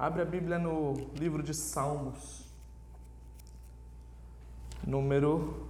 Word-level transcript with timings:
Abre 0.00 0.22
a 0.22 0.24
Bíblia 0.24 0.58
no 0.58 0.94
livro 1.14 1.42
de 1.42 1.52
Salmos, 1.52 2.46
número 4.82 5.68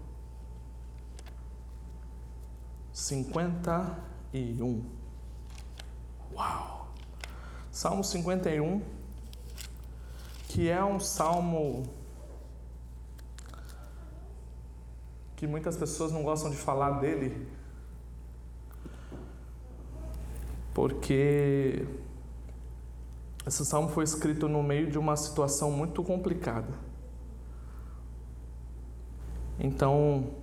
51. 2.92 4.84
Uau! 6.32 6.92
Salmo 7.72 8.04
51, 8.04 8.80
que 10.46 10.70
é 10.70 10.84
um 10.84 11.00
salmo 11.00 11.82
que 15.34 15.44
muitas 15.48 15.76
pessoas 15.76 16.12
não 16.12 16.22
gostam 16.22 16.52
de 16.52 16.56
falar 16.56 17.00
dele, 17.00 17.48
porque 20.72 21.84
esse 23.46 23.64
salmo 23.64 23.88
foi 23.88 24.04
escrito 24.04 24.48
no 24.48 24.62
meio 24.62 24.90
de 24.90 24.98
uma 24.98 25.16
situação 25.16 25.70
muito 25.70 26.02
complicada. 26.02 26.90
Então, 29.58 30.34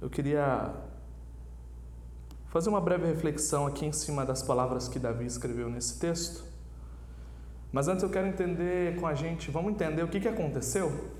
eu 0.00 0.08
queria 0.08 0.74
fazer 2.46 2.68
uma 2.68 2.80
breve 2.80 3.06
reflexão 3.06 3.66
aqui 3.66 3.84
em 3.84 3.92
cima 3.92 4.24
das 4.24 4.42
palavras 4.42 4.88
que 4.88 4.98
Davi 4.98 5.26
escreveu 5.26 5.68
nesse 5.68 5.98
texto. 5.98 6.44
Mas 7.72 7.88
antes 7.88 8.02
eu 8.02 8.10
quero 8.10 8.26
entender 8.26 8.98
com 8.98 9.06
a 9.06 9.14
gente, 9.14 9.50
vamos 9.50 9.72
entender 9.72 10.02
o 10.02 10.08
que, 10.08 10.20
que 10.20 10.28
aconteceu? 10.28 11.10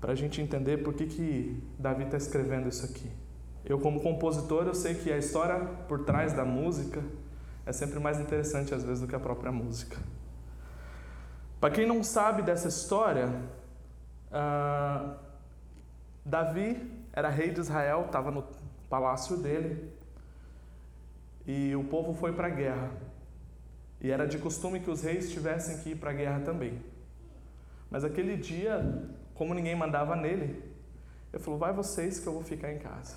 Para 0.00 0.12
a 0.12 0.14
gente 0.14 0.40
entender 0.42 0.78
por 0.78 0.92
que, 0.92 1.06
que 1.06 1.62
Davi 1.78 2.04
está 2.04 2.16
escrevendo 2.16 2.68
isso 2.68 2.84
aqui. 2.84 3.10
Eu, 3.64 3.80
como 3.80 4.00
compositor, 4.00 4.66
eu 4.66 4.74
sei 4.74 4.94
que 4.94 5.10
a 5.10 5.18
história 5.18 5.58
por 5.88 6.04
trás 6.04 6.32
da 6.32 6.44
música 6.44 7.02
é 7.66 7.72
sempre 7.72 7.98
mais 7.98 8.20
interessante 8.20 8.72
às 8.72 8.84
vezes 8.84 9.00
do 9.00 9.08
que 9.08 9.16
a 9.16 9.20
própria 9.20 9.50
música. 9.50 9.98
Para 11.60 11.74
quem 11.74 11.86
não 11.86 12.02
sabe 12.04 12.42
dessa 12.42 12.68
história, 12.68 13.28
uh, 14.30 15.16
Davi 16.24 16.90
era 17.12 17.28
rei 17.28 17.50
de 17.50 17.60
Israel, 17.60 18.04
estava 18.06 18.30
no 18.30 18.44
palácio 18.88 19.36
dele 19.36 19.92
e 21.44 21.74
o 21.74 21.82
povo 21.84 22.14
foi 22.14 22.32
para 22.32 22.46
a 22.46 22.50
guerra. 22.50 22.90
E 24.00 24.10
era 24.10 24.26
de 24.26 24.38
costume 24.38 24.78
que 24.80 24.90
os 24.90 25.02
reis 25.02 25.30
tivessem 25.30 25.78
que 25.78 25.90
ir 25.90 25.96
para 25.96 26.10
a 26.10 26.14
guerra 26.14 26.40
também. 26.40 26.80
Mas 27.90 28.04
aquele 28.04 28.36
dia, 28.36 29.04
como 29.34 29.54
ninguém 29.54 29.74
mandava 29.74 30.14
nele, 30.14 30.62
ele 31.32 31.42
falou: 31.42 31.58
Vai 31.58 31.72
vocês 31.72 32.20
que 32.20 32.26
eu 32.26 32.32
vou 32.32 32.44
ficar 32.44 32.72
em 32.72 32.78
casa. 32.78 33.16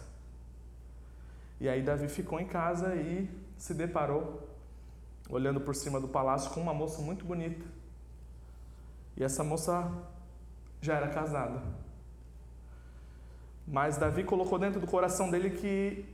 E 1.59 1.67
aí 1.67 1.81
Davi 1.81 2.07
ficou 2.07 2.39
em 2.39 2.47
casa 2.47 2.95
e 2.95 3.29
se 3.59 3.73
deparou, 3.73 4.49
olhando 5.29 5.59
por 5.59 5.75
cima 5.75 5.99
do 5.99 6.07
palácio, 6.07 6.49
com 6.51 6.61
uma 6.61 6.73
moça 6.73 7.01
muito 7.01 7.25
bonita. 7.25 7.63
E 9.15 9.23
essa 9.23 9.43
moça 9.43 9.91
já 10.81 10.95
era 10.95 11.09
casada. 11.09 11.61
Mas 13.67 13.97
Davi 13.97 14.23
colocou 14.23 14.57
dentro 14.57 14.79
do 14.79 14.87
coração 14.87 15.29
dele 15.29 15.51
que 15.51 16.05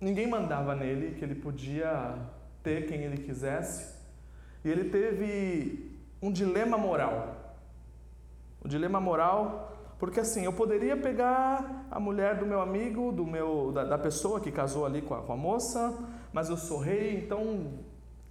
ninguém 0.00 0.26
mandava 0.26 0.74
nele, 0.74 1.14
que 1.14 1.24
ele 1.24 1.34
podia 1.34 2.18
ter 2.62 2.88
quem 2.88 3.02
ele 3.02 3.18
quisesse. 3.18 3.94
E 4.64 4.68
ele 4.68 4.88
teve 4.88 5.96
um 6.20 6.32
dilema 6.32 6.76
moral. 6.76 7.54
O 8.64 8.66
dilema 8.66 8.98
moral 8.98 9.74
porque 9.98 10.20
assim, 10.20 10.44
eu 10.44 10.52
poderia 10.52 10.96
pegar 10.96 11.86
a 11.90 12.00
mulher 12.00 12.36
do 12.36 12.44
meu 12.44 12.60
amigo, 12.60 13.12
do 13.12 13.24
meu, 13.24 13.72
da, 13.72 13.84
da 13.84 13.98
pessoa 13.98 14.40
que 14.40 14.50
casou 14.50 14.84
ali 14.84 15.00
com 15.00 15.14
a, 15.14 15.22
com 15.22 15.32
a 15.32 15.36
moça, 15.36 15.96
mas 16.34 16.50
eu 16.50 16.56
sou 16.56 16.80
rei, 16.80 17.16
então 17.16 17.78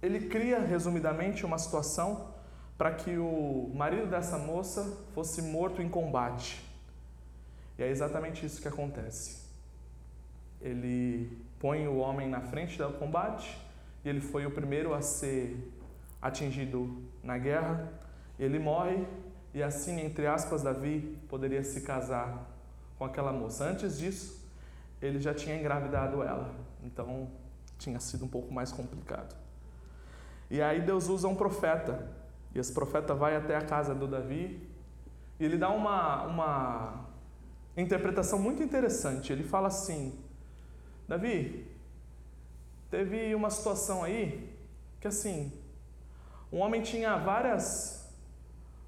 ele 0.02 0.28
cria, 0.28 0.60
resumidamente, 0.60 1.46
uma 1.46 1.56
situação 1.56 2.34
para 2.76 2.92
que 2.92 3.16
o 3.16 3.72
marido 3.74 4.06
dessa 4.06 4.36
moça 4.36 4.98
fosse 5.14 5.40
morto 5.40 5.80
em 5.80 5.88
combate. 5.88 6.62
E 7.78 7.82
é 7.82 7.88
exatamente 7.88 8.44
isso 8.44 8.60
que 8.60 8.68
acontece. 8.68 9.48
Ele 10.60 11.34
põe 11.58 11.88
o 11.88 11.96
homem 11.96 12.28
na 12.28 12.42
frente 12.42 12.76
do 12.76 12.92
combate, 12.92 13.58
e 14.04 14.08
ele 14.10 14.20
foi 14.20 14.44
o 14.44 14.50
primeiro 14.50 14.92
a 14.92 15.00
ser 15.00 15.72
atingido 16.20 17.02
na 17.22 17.38
guerra. 17.38 17.90
Ele 18.38 18.58
morre 18.58 19.06
e 19.54 19.62
assim, 19.62 19.98
entre 20.00 20.26
aspas, 20.26 20.62
Davi 20.62 21.16
poderia 21.26 21.64
se 21.64 21.80
casar 21.80 22.50
com 22.98 23.04
aquela 23.06 23.32
moça. 23.32 23.64
Antes 23.64 23.96
disso, 23.96 24.46
ele 25.00 25.18
já 25.20 25.32
tinha 25.32 25.56
engravidado 25.56 26.22
ela, 26.22 26.54
então 26.82 27.28
tinha 27.78 28.00
sido 28.00 28.24
um 28.24 28.28
pouco 28.28 28.52
mais 28.52 28.72
complicado. 28.72 29.34
E 30.50 30.60
aí 30.60 30.80
Deus 30.80 31.08
usa 31.08 31.26
um 31.28 31.34
profeta, 31.34 32.10
e 32.54 32.58
esse 32.58 32.72
profeta 32.72 33.14
vai 33.14 33.36
até 33.36 33.56
a 33.56 33.62
casa 33.62 33.94
do 33.94 34.06
Davi, 34.06 34.68
e 35.38 35.44
ele 35.44 35.58
dá 35.58 35.70
uma, 35.70 36.24
uma 36.24 37.06
interpretação 37.76 38.38
muito 38.38 38.62
interessante. 38.62 39.32
Ele 39.32 39.42
fala 39.42 39.68
assim: 39.68 40.18
Davi, 41.08 41.66
teve 42.90 43.34
uma 43.34 43.50
situação 43.50 44.04
aí 44.04 44.52
que 45.00 45.08
assim, 45.08 45.52
um 46.52 46.60
homem 46.60 46.82
tinha 46.82 47.16
várias 47.16 48.04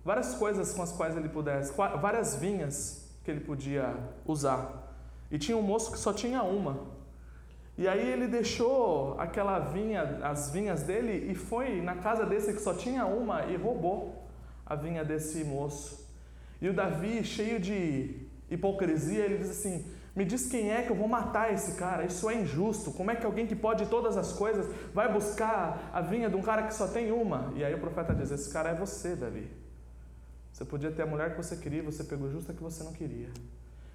várias 0.05 0.37
coisas 0.37 0.73
com 0.73 0.83
as 0.83 0.93
quais 0.93 1.17
ele 1.17 1.29
pudesse, 1.29 1.73
várias 2.01 2.37
vinhas 2.37 3.11
que 3.25 3.31
ele 3.31 3.41
podia 3.41 3.93
usar. 4.25 4.95
E 5.33 5.37
tinha 5.37 5.57
um 5.57 5.63
moço 5.63 5.91
que 5.91 5.99
só 5.99 6.13
tinha 6.13 6.45
uma. 6.45 6.79
E 7.79 7.87
aí 7.87 8.09
ele 8.09 8.27
deixou 8.27 9.19
aquela 9.21 9.59
vinha, 9.59 10.21
as 10.23 10.51
vinhas 10.51 10.83
dele 10.83 11.31
e 11.31 11.35
foi 11.35 11.83
na 11.83 11.97
casa 11.97 12.25
desse 12.25 12.53
que 12.55 12.61
só 12.61 12.73
tinha 12.73 13.05
uma 13.05 13.45
e 13.47 13.57
roubou 13.57 14.27
a 14.65 14.75
vinha 14.75 15.05
desse 15.05 15.45
moço. 15.45 16.07
E 16.61 16.69
o 16.69 16.75
Davi, 16.75 17.23
cheio 17.23 17.61
de 17.61 18.27
hipocrisia, 18.51 19.25
ele 19.27 19.39
diz 19.39 19.51
assim: 19.51 19.85
Me 20.15 20.25
diz 20.25 20.47
quem 20.49 20.73
é 20.73 20.83
que 20.83 20.91
eu 20.91 20.97
vou 20.97 21.07
matar 21.07 21.53
esse 21.53 21.77
cara, 21.77 22.05
isso 22.05 22.31
é 22.31 22.35
injusto. 22.35 22.93
Como 22.93 23.11
é 23.11 23.17
que 23.17 23.27
alguém 23.27 23.47
que 23.47 23.55
pode 23.55 23.87
todas 23.87 24.17
as 24.17 24.33
coisas 24.33 24.67
vai 24.95 25.13
buscar 25.13 25.91
a 25.93 26.01
vinha 26.01 26.31
de 26.31 26.37
um 26.37 26.43
cara 26.43 26.63
que 26.63 26.75
só 26.75 26.89
tem 26.89 27.13
uma? 27.13 27.53
E 27.55 27.63
aí 27.63 27.75
o 27.75 27.79
profeta 27.79 28.15
diz: 28.15 28.31
Esse 28.31 28.51
cara 28.51 28.71
é 28.71 28.75
você, 28.75 29.15
Davi. 29.15 29.51
Você 30.51 30.65
podia 30.65 30.91
ter 30.91 31.03
a 31.03 31.07
mulher 31.07 31.33
que 31.33 31.37
você 31.37 31.55
queria, 31.57 31.83
você 31.83 32.03
pegou 32.03 32.31
justo 32.31 32.51
a 32.51 32.55
que 32.55 32.63
você 32.63 32.83
não 32.83 32.95
queria. 32.95 33.29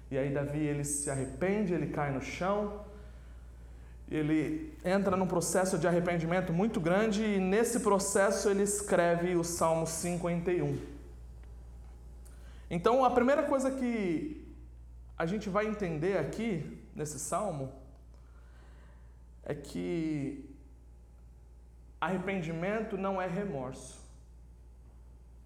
E 0.08 0.16
aí 0.16 0.32
Davi 0.32 0.60
ele 0.60 0.84
se 0.84 1.10
arrepende, 1.10 1.74
ele 1.74 1.88
cai 1.88 2.12
no 2.12 2.20
chão, 2.20 2.84
ele 4.12 4.76
entra 4.84 5.16
num 5.16 5.26
processo 5.26 5.78
de 5.78 5.88
arrependimento 5.88 6.52
muito 6.52 6.78
grande 6.78 7.24
e 7.24 7.40
nesse 7.40 7.80
processo 7.80 8.50
ele 8.50 8.62
escreve 8.62 9.34
o 9.36 9.42
Salmo 9.42 9.86
51. 9.86 10.78
Então 12.70 13.04
a 13.04 13.10
primeira 13.10 13.42
coisa 13.44 13.70
que 13.70 14.46
a 15.16 15.24
gente 15.24 15.48
vai 15.48 15.66
entender 15.66 16.18
aqui 16.18 16.48
nesse 16.94 17.18
salmo 17.18 17.72
é 19.44 19.54
que 19.54 20.54
arrependimento 22.00 22.98
não 22.98 23.20
é 23.20 23.26
remorso. 23.26 24.00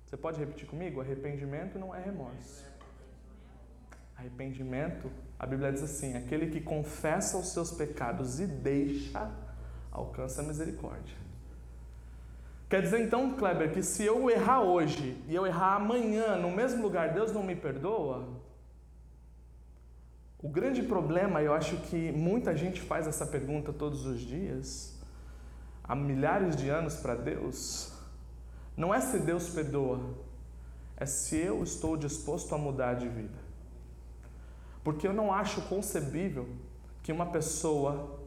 Você 0.04 0.16
pode 0.16 0.38
repetir 0.38 0.66
comigo? 0.66 1.00
Arrependimento 1.00 1.78
não 1.78 1.94
é 1.94 2.00
remorso. 2.00 2.64
Arrependimento, 4.16 5.10
a 5.38 5.46
Bíblia 5.46 5.72
diz 5.72 5.82
assim: 5.82 6.16
aquele 6.16 6.48
que 6.48 6.60
confessa 6.60 7.36
os 7.36 7.48
seus 7.48 7.70
pecados 7.70 8.40
e 8.40 8.46
deixa, 8.46 9.30
alcança 9.90 10.42
a 10.42 10.44
misericórdia. 10.44 11.16
Quer 12.68 12.82
dizer 12.82 13.00
então, 13.00 13.32
Kleber, 13.34 13.72
que 13.72 13.82
se 13.82 14.04
eu 14.04 14.28
errar 14.28 14.60
hoje 14.60 15.22
e 15.28 15.34
eu 15.34 15.46
errar 15.46 15.76
amanhã 15.76 16.36
no 16.36 16.50
mesmo 16.50 16.82
lugar, 16.82 17.12
Deus 17.12 17.32
não 17.32 17.42
me 17.42 17.54
perdoa? 17.54 18.28
O 20.38 20.48
grande 20.48 20.82
problema, 20.82 21.40
eu 21.42 21.54
acho 21.54 21.76
que 21.76 22.10
muita 22.12 22.56
gente 22.56 22.80
faz 22.80 23.06
essa 23.06 23.24
pergunta 23.24 23.72
todos 23.72 24.04
os 24.04 24.20
dias, 24.20 25.00
há 25.82 25.94
milhares 25.94 26.56
de 26.56 26.68
anos 26.68 26.96
para 26.96 27.14
Deus, 27.14 27.92
não 28.76 28.92
é 28.92 29.00
se 29.00 29.18
Deus 29.18 29.48
perdoa, 29.48 30.00
é 30.96 31.06
se 31.06 31.36
eu 31.36 31.62
estou 31.62 31.96
disposto 31.96 32.54
a 32.54 32.58
mudar 32.58 32.94
de 32.94 33.08
vida. 33.08 33.45
Porque 34.86 35.08
eu 35.08 35.12
não 35.12 35.32
acho 35.32 35.62
concebível 35.62 36.48
que 37.02 37.10
uma 37.10 37.26
pessoa 37.26 38.20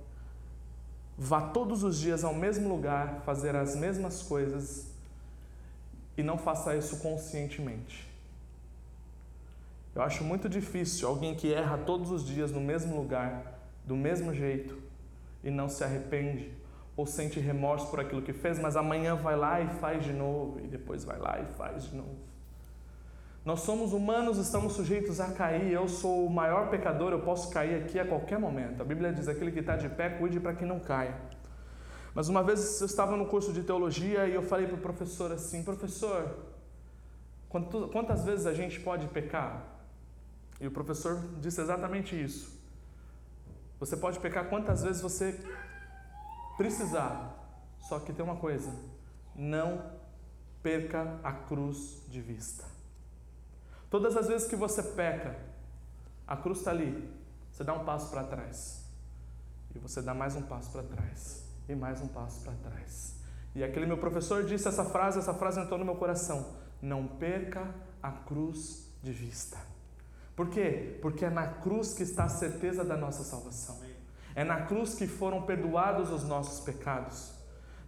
vá 1.18 1.40
todos 1.40 1.86
os 1.86 1.98
dias 1.98 2.22
ao 2.22 2.34
mesmo 2.34 2.68
lugar 2.68 3.22
fazer 3.22 3.56
as 3.56 3.78
mesmas 3.78 4.22
coisas 4.22 4.92
e 6.18 6.22
não 6.22 6.38
faça 6.38 6.76
isso 6.76 6.98
conscientemente. 6.98 8.06
Eu 9.96 10.02
acho 10.02 10.22
muito 10.22 10.50
difícil 10.50 11.08
alguém 11.08 11.34
que 11.34 11.54
erra 11.54 11.78
todos 11.78 12.12
os 12.12 12.28
dias 12.28 12.52
no 12.52 12.60
mesmo 12.60 12.94
lugar, 12.94 13.58
do 13.86 13.96
mesmo 13.96 14.34
jeito, 14.34 14.78
e 15.42 15.50
não 15.50 15.70
se 15.70 15.82
arrepende 15.82 16.52
ou 16.98 17.06
sente 17.06 17.40
remorso 17.40 17.88
por 17.88 18.02
aquilo 18.02 18.22
que 18.22 18.34
fez, 18.34 18.60
mas 18.60 18.76
amanhã 18.76 19.16
vai 19.16 19.38
lá 19.38 19.62
e 19.62 19.70
faz 19.76 20.04
de 20.04 20.12
novo, 20.12 20.60
e 20.60 20.68
depois 20.68 21.06
vai 21.06 21.20
lá 21.20 21.40
e 21.40 21.46
faz 21.54 21.86
de 21.86 21.96
novo. 21.96 22.29
Nós 23.50 23.62
somos 23.62 23.94
humanos, 23.94 24.38
estamos 24.38 24.74
sujeitos 24.74 25.20
a 25.20 25.32
cair. 25.32 25.72
Eu 25.72 25.88
sou 25.88 26.24
o 26.24 26.30
maior 26.30 26.70
pecador, 26.70 27.14
eu 27.14 27.22
posso 27.22 27.50
cair 27.50 27.84
aqui 27.84 27.98
a 27.98 28.06
qualquer 28.06 28.38
momento. 28.38 28.80
A 28.80 28.86
Bíblia 28.86 29.12
diz: 29.12 29.28
aquele 29.28 29.52
que 29.52 29.58
está 29.58 29.76
de 29.76 29.90
pé, 29.90 30.08
cuide 30.08 30.40
para 30.40 30.54
que 30.54 30.64
não 30.64 30.80
caia. 30.80 31.16
Mas 32.14 32.30
uma 32.30 32.44
vez 32.44 32.80
eu 32.80 32.86
estava 32.86 33.18
no 33.18 33.26
curso 33.26 33.52
de 33.52 33.64
teologia 33.64 34.28
e 34.28 34.36
eu 34.36 34.44
falei 34.44 34.68
para 34.68 34.76
o 34.76 34.80
professor 34.80 35.32
assim: 35.32 35.64
professor, 35.64 36.46
quantas 37.92 38.24
vezes 38.24 38.46
a 38.46 38.54
gente 38.54 38.80
pode 38.82 39.08
pecar? 39.08 39.66
E 40.62 40.68
o 40.68 40.72
professor 40.72 41.20
disse 41.42 41.60
exatamente 41.60 42.16
isso. 42.24 42.56
Você 43.80 43.98
pode 43.98 44.20
pecar 44.20 44.48
quantas 44.48 44.84
vezes 44.84 45.02
você 45.02 45.44
precisar. 46.56 47.36
Só 47.80 47.98
que 47.98 48.14
tem 48.14 48.24
uma 48.24 48.36
coisa: 48.36 48.72
não 49.36 49.82
perca 50.62 51.20
a 51.24 51.34
cruz 51.34 52.04
de 52.08 52.22
vista. 52.22 52.78
Todas 53.90 54.16
as 54.16 54.28
vezes 54.28 54.48
que 54.48 54.56
você 54.56 54.84
peca, 54.84 55.36
a 56.28 56.38
cruz 56.38 56.60
está 56.60 56.72
ali. 56.72 57.10
Você 57.52 57.64
dá 57.64 57.74
um 57.74 57.84
passo 57.84 58.10
para 58.10 58.24
trás. 58.24 58.86
E 59.74 59.80
você 59.80 60.02
dá 60.02 60.14
mais 60.14 60.36
um 60.36 60.44
passo 60.44 60.72
para 60.72 60.84
trás. 60.84 61.44
E 61.68 61.76
mais 61.76 62.02
um 62.02 62.08
passo 62.08 62.42
para 62.44 62.54
trás. 62.54 63.16
E 63.56 63.64
aquele 63.64 63.86
meu 63.86 63.98
professor 63.98 64.44
disse 64.44 64.68
essa 64.68 64.86
frase, 64.86 65.20
essa 65.20 65.34
frase 65.34 65.60
entrou 65.60 65.80
no 65.80 65.86
meu 65.86 65.96
coração. 65.96 66.54
Não 66.82 67.08
perca 67.08 67.74
a 68.02 68.12
cruz 68.12 68.88
de 69.02 69.12
vista. 69.12 69.58
Por 70.36 70.50
quê? 70.50 70.98
Porque 71.02 71.26
é 71.26 71.30
na 71.30 71.48
cruz 71.48 71.94
que 71.94 72.04
está 72.04 72.26
a 72.26 72.30
certeza 72.30 72.84
da 72.84 72.96
nossa 72.96 73.24
salvação. 73.24 73.80
É 74.36 74.44
na 74.44 74.62
cruz 74.62 74.94
que 74.94 75.08
foram 75.08 75.42
perdoados 75.42 76.12
os 76.12 76.24
nossos 76.24 76.64
pecados. 76.64 77.34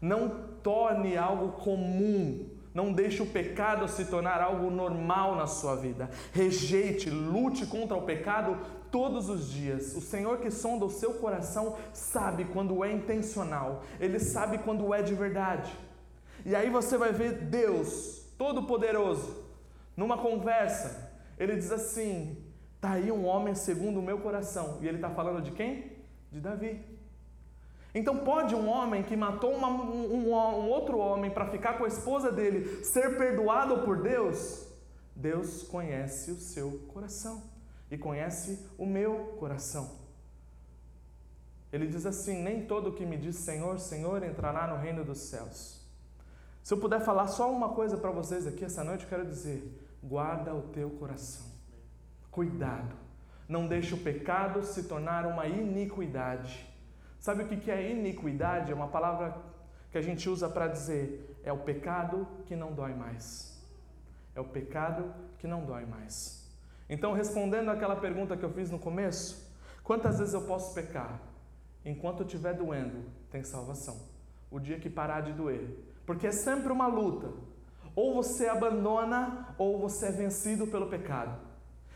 Não 0.02 0.48
torne 0.64 1.16
algo 1.16 1.54
comum 1.54 2.50
não 2.74 2.94
deixe 2.94 3.22
o 3.22 3.26
pecado 3.26 3.88
se 3.88 4.06
tornar 4.06 4.42
algo 4.42 4.70
normal 4.70 5.36
na 5.36 5.48
sua 5.48 5.76
vida. 5.76 6.10
Rejeite, 6.32 7.10
lute 7.10 7.66
contra 7.66 7.98
o 7.98 8.04
pecado 8.04 8.58
todos 8.90 9.30
os 9.30 9.50
dias. 9.50 9.96
O 9.96 10.02
Senhor 10.02 10.40
que 10.40 10.52
sonda 10.52 10.86
o 10.86 10.90
seu 10.90 11.16
coração 11.16 11.78
sabe 11.94 12.46
quando 12.46 12.84
é 12.84 12.92
intencional, 12.92 13.84
Ele 14.00 14.20
sabe 14.20 14.60
quando 14.60 14.94
é 14.94 15.02
de 15.02 15.14
verdade. 15.14 15.72
E 16.46 16.56
aí 16.56 16.70
você 16.70 16.98
vai 16.98 17.12
ver 17.12 17.34
Deus, 17.46 18.26
Todo-Poderoso, 18.38 19.46
numa 19.96 20.18
conversa, 20.18 21.14
Ele 21.38 21.56
diz 21.56 21.72
assim: 21.72 22.38
está 22.76 22.92
aí 22.92 23.12
um 23.12 23.26
homem 23.26 23.54
segundo 23.54 24.00
o 24.00 24.04
meu 24.04 24.20
coração. 24.20 24.80
E 24.82 24.88
Ele 24.88 24.98
está 24.98 25.10
falando 25.10 25.42
de 25.42 25.52
quem? 25.52 25.92
De 26.32 26.40
Davi. 26.40 26.91
Então, 27.94 28.20
pode 28.20 28.56
um 28.56 28.70
homem 28.70 29.04
que 29.04 29.16
matou 29.16 29.52
uma, 29.54 29.68
um, 29.68 30.30
um 30.30 30.70
outro 30.70 30.98
homem 30.98 31.30
para 31.30 31.48
ficar 31.48 31.78
com 31.78 31.84
a 31.84 31.88
esposa 31.88 32.32
dele 32.32 32.84
ser 32.86 33.18
perdoado 33.18 33.80
por 33.80 34.02
Deus? 34.02 34.66
Deus 35.16 35.64
conhece 35.64 36.32
o 36.32 36.40
seu 36.40 36.80
coração 36.94 37.44
e 37.90 37.98
conhece 37.98 38.66
o 38.78 38.86
meu 38.86 39.36
coração. 39.40 40.00
Ele 41.72 41.88
diz 41.88 42.06
assim: 42.06 42.42
Nem 42.42 42.66
todo 42.66 42.94
que 42.94 43.06
me 43.06 43.18
diz 43.18 43.36
Senhor, 43.38 43.80
Senhor 43.80 44.24
entrará 44.24 44.68
no 44.68 44.78
reino 44.78 45.04
dos 45.04 45.20
céus. 45.20 45.82
Se 46.64 46.74
eu 46.74 46.78
puder 46.78 47.02
falar 47.02 47.28
só 47.28 47.52
uma 47.52 47.70
coisa 47.70 47.98
para 47.98 48.12
vocês 48.12 48.46
aqui 48.46 48.64
essa 48.64 48.84
noite, 48.84 49.04
eu 49.04 49.10
quero 49.10 49.26
dizer: 49.26 49.64
guarda 50.04 50.54
o 50.54 50.64
teu 50.70 50.90
coração. 50.92 51.46
Cuidado. 52.30 52.96
Não 53.48 53.68
deixe 53.68 53.94
o 53.94 53.98
pecado 53.98 54.64
se 54.64 54.84
tornar 54.84 55.26
uma 55.26 55.46
iniquidade. 55.46 56.71
Sabe 57.22 57.44
o 57.44 57.48
que 57.48 57.70
é 57.70 57.92
iniquidade? 57.92 58.72
É 58.72 58.76
uma 58.76 58.88
palavra 58.88 59.38
que 59.92 59.98
a 59.98 60.02
gente 60.02 60.28
usa 60.28 60.50
para 60.50 60.66
dizer 60.66 61.38
é 61.44 61.54
o 61.54 61.60
pecado 61.60 62.28
que 62.48 62.56
não 62.56 62.74
dói 62.74 62.96
mais. 62.96 63.64
É 64.36 64.42
o 64.42 64.46
pecado 64.46 65.14
que 65.38 65.46
não 65.46 65.64
dói 65.64 65.86
mais. 65.86 66.52
Então, 66.90 67.14
respondendo 67.14 67.70
àquela 67.70 67.96
pergunta 67.96 68.36
que 68.36 68.44
eu 68.44 68.52
fiz 68.52 68.72
no 68.72 68.80
começo, 68.80 69.56
quantas 69.84 70.18
vezes 70.18 70.34
eu 70.34 70.42
posso 70.48 70.74
pecar? 70.74 71.22
Enquanto 71.86 72.24
estiver 72.24 72.56
doendo, 72.56 73.06
tem 73.30 73.44
salvação. 73.44 74.02
O 74.50 74.60
dia 74.60 74.80
que 74.80 74.90
parar 74.90 75.22
de 75.22 75.32
doer. 75.32 75.78
Porque 76.08 76.26
é 76.26 76.32
sempre 76.32 76.72
uma 76.72 76.88
luta. 76.88 77.32
Ou 77.96 78.16
você 78.16 78.48
abandona, 78.48 79.54
ou 79.60 79.80
você 79.80 80.08
é 80.08 80.12
vencido 80.12 80.66
pelo 80.66 80.88
pecado. 80.88 81.40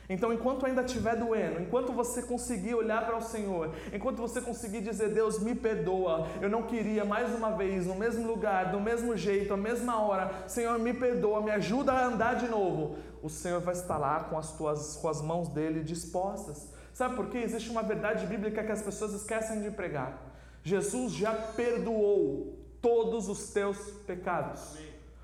Então, 0.07 0.31
enquanto 0.31 0.65
ainda 0.65 0.81
estiver 0.81 1.15
doendo, 1.15 1.61
enquanto 1.61 1.91
você 1.91 2.21
conseguir 2.21 2.75
olhar 2.75 3.05
para 3.05 3.17
o 3.17 3.21
Senhor, 3.21 3.71
enquanto 3.91 4.17
você 4.17 4.39
conseguir 4.39 4.81
dizer, 4.81 5.09
Deus 5.09 5.39
me 5.39 5.55
perdoa, 5.55 6.27
eu 6.41 6.49
não 6.49 6.63
queria 6.63 7.03
mais 7.03 7.33
uma 7.33 7.51
vez, 7.51 7.87
no 7.87 7.95
mesmo 7.95 8.27
lugar, 8.27 8.71
do 8.71 8.79
mesmo 8.79 9.17
jeito, 9.17 9.53
à 9.53 9.57
mesma 9.57 9.99
hora, 9.99 10.31
Senhor 10.47 10.77
me 10.77 10.93
perdoa, 10.93 11.41
me 11.41 11.51
ajuda 11.51 11.91
a 11.91 12.05
andar 12.05 12.35
de 12.35 12.47
novo, 12.47 12.97
o 13.23 13.29
Senhor 13.29 13.61
vai 13.61 13.73
estar 13.73 13.97
lá 13.97 14.25
com 14.25 14.37
as, 14.37 14.51
tuas, 14.51 14.97
com 14.97 15.09
as 15.09 15.21
mãos 15.21 15.47
dele 15.49 15.83
dispostas. 15.83 16.71
Sabe 16.93 17.15
por 17.15 17.27
quê? 17.29 17.39
Existe 17.39 17.69
uma 17.69 17.81
verdade 17.81 18.25
bíblica 18.27 18.63
que 18.63 18.71
as 18.71 18.81
pessoas 18.81 19.13
esquecem 19.13 19.61
de 19.61 19.71
pregar. 19.71 20.33
Jesus 20.63 21.11
já 21.11 21.33
perdoou 21.33 22.57
todos 22.81 23.27
os 23.27 23.49
teus 23.49 23.77
pecados. 24.05 24.77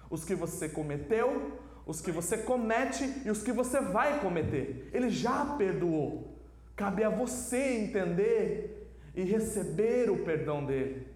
Os 0.10 0.26
que 0.26 0.36
você 0.36 0.68
cometeu, 0.68 1.54
os 1.86 2.02
que 2.02 2.12
você 2.12 2.38
comete 2.38 3.22
e 3.26 3.30
os 3.30 3.44
que 3.44 3.52
você 3.52 3.80
vai 3.82 4.20
cometer. 4.20 4.90
Ele 4.94 5.10
já 5.10 5.46
perdoou. 5.58 6.38
Cabe 6.76 7.04
a 7.04 7.10
você 7.10 7.80
entender 7.80 8.92
e 9.16 9.24
receber 9.24 10.10
o 10.10 10.24
perdão 10.24 10.66
dele. 10.66 11.08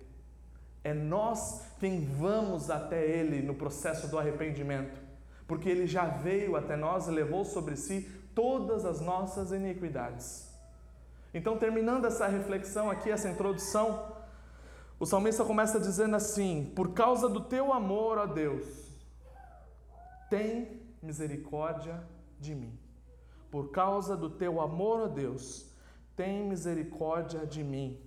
É 0.83 0.94
nós 0.94 1.65
quem 1.79 2.06
vamos 2.06 2.69
até 2.69 3.06
ele 3.06 3.41
no 3.41 3.56
processo 3.56 4.07
do 4.07 4.19
arrependimento, 4.19 5.00
porque 5.47 5.69
ele 5.69 5.88
já 5.88 6.06
veio 6.06 6.56
até 6.56 6.75
nós 6.75 7.07
e 7.07 7.12
levou 7.12 7.44
sobre 7.44 7.75
si 7.75 8.09
todas 8.33 8.85
as 8.85 9.01
nossas 9.01 9.51
iniquidades. 9.51 10.47
Então, 11.33 11.57
terminando 11.57 12.06
essa 12.06 12.27
reflexão 12.27 12.89
aqui, 12.89 13.09
essa 13.09 13.29
introdução, 13.29 14.15
o 15.00 15.06
salmista 15.06 15.44
começa 15.44 15.79
dizendo 15.79 16.15
assim: 16.15 16.71
Por 16.75 16.94
causa 16.94 17.27
do 17.27 17.41
teu 17.41 17.73
amor, 17.73 18.17
ó 18.17 18.25
Deus, 18.25 18.84
tem 20.30 20.81
misericórdia 21.01 22.04
de 22.39 22.54
mim. 22.56 22.77
Por 23.51 23.72
causa 23.72 24.18
do 24.18 24.30
teu 24.30 24.60
amor, 24.60 25.01
ó 25.01 25.07
Deus, 25.07 25.72
tem 26.16 26.48
misericórdia 26.48 27.45
de 27.45 27.63
mim. 27.63 28.00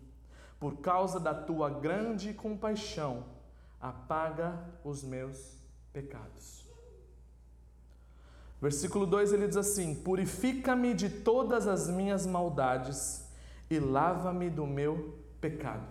Por 0.59 0.79
causa 0.79 1.21
da 1.21 1.33
tua 1.33 1.71
grande 1.71 2.35
compaixão, 2.35 3.25
apaga 3.81 4.59
os 4.85 5.03
meus 5.05 5.57
pecados. 5.93 6.67
Versículo 8.61 9.07
2 9.07 9.33
ele 9.33 9.47
diz 9.47 9.57
assim: 9.57 9.95
Purifica-me 9.95 10.93
de 10.93 11.09
todas 11.09 11.69
as 11.69 11.89
minhas 11.89 12.27
maldades 12.27 13.25
e 13.71 13.79
lava-me 13.79 14.51
do 14.51 14.67
meu 14.67 15.17
pecado. 15.41 15.87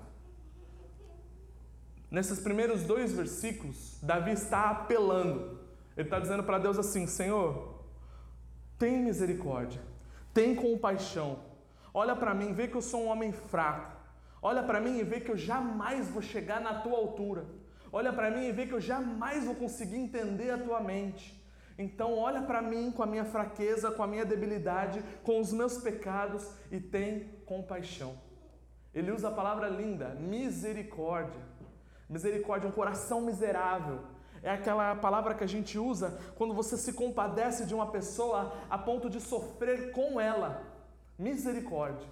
Nesses 2.11 2.39
primeiros 2.39 2.83
dois 2.83 3.11
versículos, 3.11 3.97
Davi 4.01 4.31
está 4.31 4.69
apelando 4.69 5.59
ele 5.97 6.07
está 6.07 6.19
dizendo 6.19 6.43
para 6.43 6.59
Deus 6.59 6.77
assim: 6.77 7.07
Senhor, 7.07 7.83
tem 8.77 8.99
misericórdia, 8.99 9.81
tem 10.33 10.55
compaixão. 10.55 11.39
Olha 11.93 12.15
para 12.15 12.33
mim, 12.35 12.53
vê 12.53 12.67
que 12.67 12.75
eu 12.75 12.81
sou 12.81 13.05
um 13.05 13.07
homem 13.07 13.31
fraco. 13.31 13.97
Olha 14.39 14.61
para 14.61 14.79
mim 14.79 14.99
e 14.99 15.03
vê 15.03 15.19
que 15.19 15.31
eu 15.31 15.37
jamais 15.37 16.07
vou 16.07 16.21
chegar 16.21 16.61
na 16.61 16.75
tua 16.81 16.97
altura. 16.97 17.45
Olha 17.91 18.13
para 18.13 18.29
mim 18.29 18.47
e 18.47 18.51
vê 18.51 18.67
que 18.67 18.73
eu 18.73 18.79
jamais 18.79 19.45
vou 19.45 19.55
conseguir 19.55 19.97
entender 19.97 20.51
a 20.51 20.57
tua 20.59 20.79
mente. 20.79 21.35
Então, 21.79 22.17
olha 22.17 22.41
para 22.43 22.61
mim 22.61 22.91
com 22.91 23.01
a 23.01 23.07
minha 23.07 23.25
fraqueza, 23.25 23.91
com 23.91 24.03
a 24.03 24.07
minha 24.07 24.25
debilidade, 24.25 25.03
com 25.23 25.39
os 25.39 25.51
meus 25.51 25.77
pecados 25.79 26.47
e 26.71 26.79
tem 26.79 27.29
compaixão. 27.45 28.15
Ele 28.93 29.11
usa 29.11 29.29
a 29.29 29.31
palavra 29.31 29.67
linda, 29.69 30.09
misericórdia. 30.09 31.41
Misericórdia, 32.09 32.69
um 32.69 32.71
coração 32.71 33.21
miserável 33.21 34.16
é 34.47 34.51
aquela 34.51 34.95
palavra 34.95 35.35
que 35.35 35.43
a 35.43 35.47
gente 35.47 35.77
usa 35.77 36.17
quando 36.37 36.53
você 36.53 36.77
se 36.77 36.93
compadece 36.93 37.65
de 37.65 37.75
uma 37.75 37.91
pessoa 37.91 38.53
a 38.69 38.77
ponto 38.77 39.09
de 39.09 39.19
sofrer 39.19 39.91
com 39.91 40.21
ela. 40.21 40.65
Misericórdia. 41.19 42.07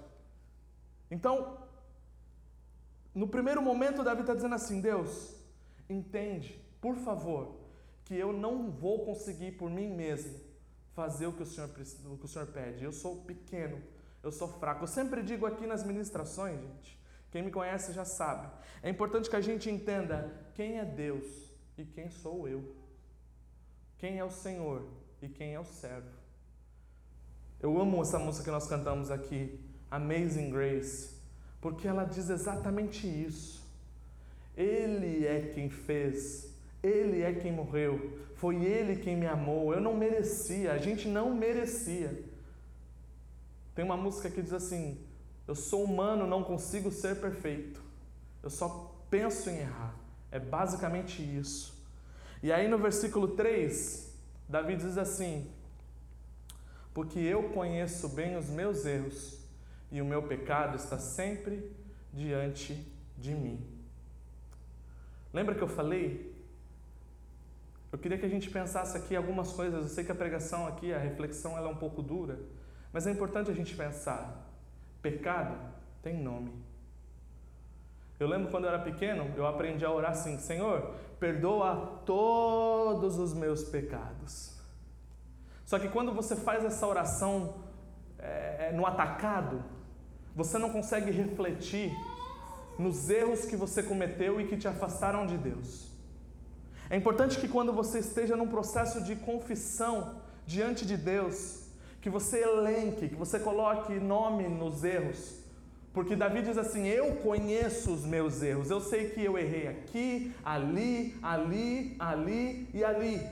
Então, 1.09 1.57
no 3.13 3.25
primeiro 3.25 3.61
momento, 3.61 4.03
Davi 4.03 4.19
está 4.21 4.33
dizendo 4.33 4.53
assim: 4.53 4.81
Deus, 4.81 5.33
entende, 5.89 6.59
por 6.81 6.97
favor, 6.97 7.55
que 8.03 8.15
eu 8.15 8.33
não 8.33 8.69
vou 8.69 9.05
conseguir 9.05 9.53
por 9.53 9.69
mim 9.69 9.87
mesmo 9.87 10.37
fazer 10.93 11.27
o 11.27 11.31
que 11.31 11.43
o 11.43 11.45
Senhor, 11.45 11.69
o 11.69 12.17
que 12.17 12.25
o 12.25 12.27
Senhor 12.27 12.47
pede. 12.47 12.83
Eu 12.83 12.91
sou 12.91 13.21
pequeno, 13.21 13.81
eu 14.21 14.31
sou 14.31 14.49
fraco. 14.49 14.83
Eu 14.83 14.89
sempre 14.89 15.23
digo 15.23 15.45
aqui 15.45 15.65
nas 15.65 15.85
ministrações, 15.85 16.59
gente, 16.59 16.99
quem 17.31 17.43
me 17.43 17.51
conhece 17.51 17.93
já 17.93 18.03
sabe. 18.03 18.49
É 18.83 18.89
importante 18.89 19.29
que 19.29 19.37
a 19.37 19.41
gente 19.41 19.69
entenda 19.69 20.37
quem 20.53 20.79
é 20.79 20.83
Deus 20.83 21.54
e 21.77 21.85
quem 21.85 22.09
sou 22.09 22.47
eu. 22.47 22.75
Quem 23.97 24.17
é 24.17 24.23
o 24.23 24.31
Senhor 24.31 24.85
e 25.21 25.27
quem 25.27 25.53
é 25.53 25.59
o 25.59 25.65
servo. 25.65 26.09
Eu 27.59 27.79
amo 27.79 28.01
essa 28.01 28.19
música 28.19 28.45
que 28.45 28.51
nós 28.51 28.67
cantamos 28.67 29.09
aqui, 29.09 29.59
Amazing 29.89 30.51
Grace, 30.51 31.15
porque 31.61 31.87
ela 31.87 32.03
diz 32.03 32.29
exatamente 32.29 33.07
isso. 33.07 33.65
Ele 34.55 35.25
é 35.25 35.51
quem 35.53 35.69
fez, 35.69 36.53
ele 36.83 37.21
é 37.21 37.33
quem 37.33 37.51
morreu, 37.51 38.19
foi 38.35 38.63
ele 38.63 38.97
quem 38.97 39.15
me 39.15 39.25
amou. 39.25 39.73
Eu 39.73 39.81
não 39.81 39.95
merecia, 39.95 40.73
a 40.73 40.77
gente 40.77 41.07
não 41.07 41.33
merecia. 41.33 42.23
Tem 43.73 43.83
uma 43.83 43.97
música 43.97 44.29
que 44.29 44.41
diz 44.41 44.53
assim: 44.53 44.97
Eu 45.47 45.55
sou 45.55 45.83
humano, 45.83 46.27
não 46.27 46.43
consigo 46.43 46.91
ser 46.91 47.19
perfeito. 47.19 47.81
Eu 48.43 48.49
só 48.49 48.95
penso 49.09 49.49
em 49.49 49.59
errar. 49.59 50.04
É 50.35 50.39
basicamente 50.39 51.21
isso. 51.23 51.73
E 52.43 52.51
aí 52.51 52.67
no 52.67 52.77
versículo 52.77 53.29
3, 53.37 54.13
Davi 54.49 54.75
diz 54.75 54.97
assim: 54.97 55.49
Porque 56.93 57.17
eu 57.17 57.43
conheço 57.51 58.09
bem 58.09 58.35
os 58.35 58.49
meus 58.49 58.85
erros 58.85 59.39
e 59.89 60.01
o 60.01 60.05
meu 60.05 60.23
pecado 60.23 60.75
está 60.75 60.97
sempre 60.97 61.71
diante 62.11 62.85
de 63.17 63.33
mim. 63.33 63.65
Lembra 65.33 65.55
que 65.55 65.61
eu 65.61 65.69
falei? 65.69 66.35
Eu 67.89 67.97
queria 67.97 68.17
que 68.17 68.25
a 68.25 68.33
gente 68.35 68.49
pensasse 68.49 68.97
aqui 68.97 69.15
algumas 69.15 69.53
coisas. 69.53 69.83
Eu 69.83 69.89
sei 69.89 70.03
que 70.03 70.11
a 70.11 70.15
pregação 70.15 70.67
aqui, 70.67 70.93
a 70.93 70.99
reflexão, 70.99 71.57
ela 71.57 71.69
é 71.69 71.71
um 71.71 71.77
pouco 71.77 72.01
dura, 72.01 72.37
mas 72.91 73.07
é 73.07 73.11
importante 73.11 73.49
a 73.49 73.53
gente 73.53 73.73
pensar. 73.73 74.51
Pecado 75.01 75.57
tem 76.03 76.21
nome. 76.21 76.64
Eu 78.19 78.27
lembro 78.27 78.49
quando 78.49 78.63
eu 78.63 78.69
era 78.69 78.79
pequeno, 78.79 79.31
eu 79.35 79.45
aprendi 79.45 79.83
a 79.83 79.91
orar 79.91 80.11
assim: 80.11 80.37
Senhor, 80.39 80.93
perdoa 81.19 82.01
todos 82.05 83.17
os 83.17 83.33
meus 83.33 83.63
pecados. 83.63 84.55
Só 85.65 85.79
que 85.79 85.89
quando 85.89 86.13
você 86.13 86.35
faz 86.35 86.63
essa 86.63 86.85
oração 86.87 87.55
é, 88.19 88.71
no 88.73 88.85
atacado, 88.85 89.63
você 90.35 90.57
não 90.57 90.69
consegue 90.69 91.11
refletir 91.11 91.91
nos 92.77 93.09
erros 93.09 93.45
que 93.45 93.55
você 93.55 93.81
cometeu 93.81 94.39
e 94.39 94.47
que 94.47 94.57
te 94.57 94.67
afastaram 94.67 95.25
de 95.25 95.37
Deus. 95.37 95.91
É 96.89 96.95
importante 96.95 97.39
que 97.39 97.47
quando 97.47 97.73
você 97.73 97.99
esteja 97.99 98.35
num 98.35 98.47
processo 98.47 99.03
de 99.03 99.15
confissão 99.15 100.21
diante 100.45 100.85
de 100.85 100.95
Deus, 100.95 101.65
que 101.99 102.09
você 102.09 102.43
elenque, 102.43 103.09
que 103.09 103.15
você 103.15 103.39
coloque 103.39 103.99
nome 103.99 104.47
nos 104.47 104.83
erros, 104.83 105.44
porque 105.95 106.13
Davi 106.13 106.41
diz 106.41 106.57
assim: 106.57 106.85
Eu 106.85 107.15
conheço 107.15 107.93
os 107.93 108.05
meus 108.05 108.43
erros, 108.43 108.69
eu 108.69 108.81
sei 108.81 109.11
que 109.11 109.23
eu 109.23 109.37
errei 109.37 109.69
aqui, 109.69 110.35
ali, 110.43 111.17
ali, 111.23 111.95
ali 111.97 112.69
e 112.73 112.83
ali. 112.83 113.25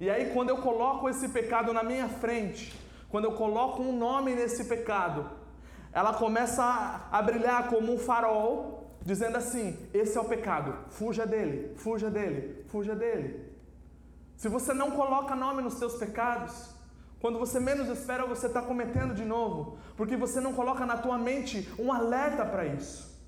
E 0.00 0.08
aí, 0.08 0.32
quando 0.32 0.50
eu 0.50 0.58
coloco 0.58 1.08
esse 1.08 1.28
pecado 1.28 1.72
na 1.72 1.82
minha 1.82 2.08
frente, 2.08 2.72
quando 3.08 3.24
eu 3.24 3.32
coloco 3.32 3.82
um 3.82 3.96
nome 3.96 4.36
nesse 4.36 4.66
pecado, 4.66 5.28
ela 5.92 6.14
começa 6.14 6.62
a, 6.62 7.18
a 7.18 7.20
brilhar 7.20 7.68
como 7.68 7.92
um 7.92 7.98
farol, 7.98 8.96
dizendo 9.02 9.36
assim: 9.36 9.76
Esse 9.92 10.16
é 10.16 10.20
o 10.20 10.26
pecado, 10.26 10.76
fuja 10.90 11.26
dele, 11.26 11.74
fuja 11.76 12.08
dele, 12.08 12.64
fuja 12.68 12.94
dele. 12.94 13.52
Se 14.36 14.48
você 14.48 14.72
não 14.72 14.92
coloca 14.92 15.34
nome 15.34 15.60
nos 15.60 15.74
seus 15.74 15.96
pecados, 15.96 16.73
quando 17.24 17.38
você 17.38 17.58
menos 17.58 17.88
espera, 17.88 18.26
você 18.26 18.48
está 18.48 18.60
cometendo 18.60 19.14
de 19.14 19.24
novo, 19.24 19.78
porque 19.96 20.14
você 20.14 20.42
não 20.42 20.52
coloca 20.52 20.84
na 20.84 20.98
tua 20.98 21.16
mente 21.16 21.66
um 21.78 21.90
alerta 21.90 22.44
para 22.44 22.66
isso. 22.66 23.18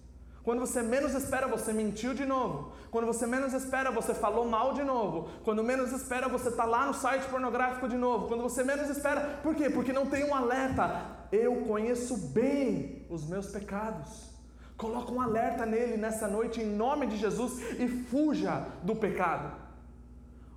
Quando 0.43 0.61
você 0.61 0.83
menos 0.83 1.15
espera, 1.15 1.49
você 1.49 1.73
mentiu 1.73 2.13
de 2.13 2.27
novo. 2.27 2.73
Quando 2.91 3.07
você 3.07 3.27
menos 3.27 3.55
espera, 3.55 3.91
você 3.91 4.13
falou 4.13 4.45
mal 4.45 4.75
de 4.75 4.85
novo. 4.85 5.31
Quando 5.43 5.65
menos 5.65 5.93
espera, 5.93 6.29
você 6.29 6.51
está 6.51 6.67
lá 6.67 6.85
no 6.85 6.93
site 6.93 7.25
pornográfico 7.31 7.89
de 7.89 7.97
novo. 7.97 8.29
Quando 8.29 8.43
você 8.43 8.63
menos 8.63 8.91
espera, 8.91 9.41
por 9.43 9.55
quê? 9.55 9.71
Porque 9.71 9.95
não 9.95 10.05
tem 10.05 10.25
um 10.25 10.35
alerta. 10.35 10.85
Eu 11.33 11.63
conheço 11.63 12.19
bem 12.19 13.07
os 13.09 13.27
meus 13.27 13.47
pecados. 13.47 14.31
Coloca 14.77 15.11
um 15.11 15.23
alerta 15.23 15.65
nele 15.65 15.97
nessa 15.97 16.29
noite 16.29 16.61
em 16.61 16.67
nome 16.67 17.07
de 17.07 17.17
Jesus 17.17 17.81
e 17.81 17.89
fuja 17.89 18.67
do 18.83 18.95
pecado. 18.95 19.57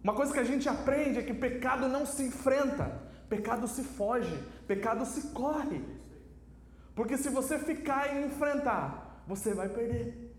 Uma 0.03 0.13
coisa 0.13 0.33
que 0.33 0.39
a 0.39 0.43
gente 0.43 0.67
aprende 0.67 1.19
é 1.19 1.21
que 1.21 1.33
pecado 1.33 1.87
não 1.87 2.05
se 2.05 2.23
enfrenta, 2.23 3.07
Pecado 3.29 3.67
se 3.67 3.83
foge, 3.83 4.35
pecado 4.67 5.05
se 5.05 5.29
corre. 5.29 5.81
Porque 6.95 7.17
se 7.17 7.29
você 7.29 7.59
ficar 7.59 8.13
e 8.13 8.25
enfrentar, 8.25 9.23
você 9.27 9.53
vai 9.53 9.69
perder. 9.69 10.35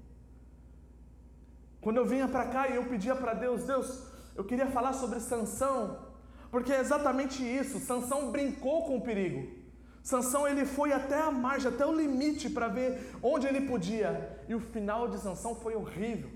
Quando 1.80 1.97
eu 1.97 2.04
vinha 2.04 2.28
para 2.28 2.49
cá 2.49 2.68
e 2.68 2.76
eu 2.76 2.85
pedia 2.85 3.14
para 3.14 3.32
Deus, 3.32 3.64
Deus, 3.64 4.02
eu 4.35 4.44
queria 4.44 4.66
falar 4.66 4.92
sobre 4.92 5.20
Sansão, 5.20 6.09
porque 6.50 6.73
é 6.73 6.80
exatamente 6.80 7.42
isso. 7.42 7.78
Sansão 7.78 8.30
brincou 8.30 8.85
com 8.85 8.99
o 8.99 9.00
perigo. 9.00 9.61
Sansão 10.02 10.47
ele 10.49 10.64
foi 10.66 10.92
até 10.92 11.20
a 11.20 11.30
margem, 11.30 11.70
até 11.73 11.87
o 11.87 11.94
limite 11.94 12.50
para 12.50 12.68
ver 12.68 13.14
onde 13.23 13.47
ele 13.47 13.66
podia. 13.66 14.44
E 14.49 14.54
o 14.54 14.61
final 14.61 15.09
de 15.09 15.18
Sansão 15.18 15.54
foi 15.54 15.75
horrível. 15.75 16.30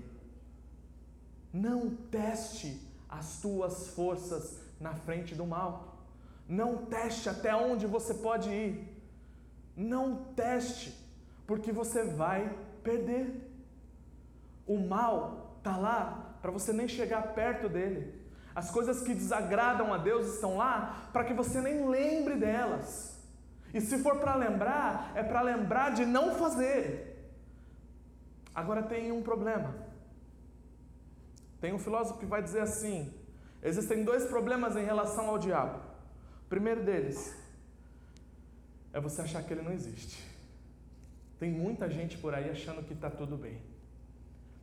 Não 1.51 1.89
teste 1.89 2.81
as 3.09 3.39
tuas 3.41 3.89
forças 3.89 4.59
na 4.79 4.93
frente 4.93 5.35
do 5.35 5.45
mal. 5.45 5.94
Não 6.47 6.85
teste 6.85 7.27
até 7.29 7.55
onde 7.55 7.87
você 7.87 8.13
pode 8.13 8.49
ir. 8.49 8.95
Não 9.75 10.25
teste, 10.35 10.95
porque 11.47 11.71
você 11.71 12.03
vai 12.03 12.55
perder. 12.83 13.51
O 14.67 14.77
mal 14.79 15.55
está 15.57 15.75
lá 15.75 16.37
para 16.41 16.51
você 16.51 16.71
nem 16.71 16.87
chegar 16.87 17.33
perto 17.33 17.67
dele. 17.67 18.23
As 18.53 18.71
coisas 18.71 19.01
que 19.01 19.13
desagradam 19.13 19.93
a 19.93 19.97
Deus 19.97 20.27
estão 20.27 20.55
lá 20.55 21.09
para 21.11 21.25
que 21.25 21.33
você 21.33 21.59
nem 21.59 21.87
lembre 21.89 22.35
delas. 22.35 23.19
E 23.73 23.81
se 23.81 23.97
for 23.97 24.19
para 24.19 24.35
lembrar, 24.35 25.11
é 25.15 25.21
para 25.21 25.41
lembrar 25.41 25.91
de 25.91 26.05
não 26.05 26.35
fazer. 26.35 27.15
Agora 28.53 28.83
tem 28.83 29.11
um 29.11 29.21
problema. 29.21 29.75
Tem 31.59 31.73
um 31.73 31.79
filósofo 31.79 32.19
que 32.19 32.25
vai 32.25 32.41
dizer 32.41 32.61
assim: 32.61 33.13
existem 33.61 34.05
dois 34.05 34.25
problemas 34.25 34.77
em 34.77 34.85
relação 34.85 35.27
ao 35.27 35.37
diabo. 35.37 35.94
Primeiro 36.49 36.83
deles 36.83 37.35
é 38.93 38.99
você 38.99 39.21
achar 39.21 39.43
que 39.43 39.53
ele 39.53 39.61
não 39.61 39.71
existe. 39.71 40.23
Tem 41.39 41.51
muita 41.51 41.89
gente 41.89 42.17
por 42.17 42.33
aí 42.33 42.49
achando 42.49 42.83
que 42.83 42.93
está 42.93 43.09
tudo 43.09 43.35
bem. 43.35 43.57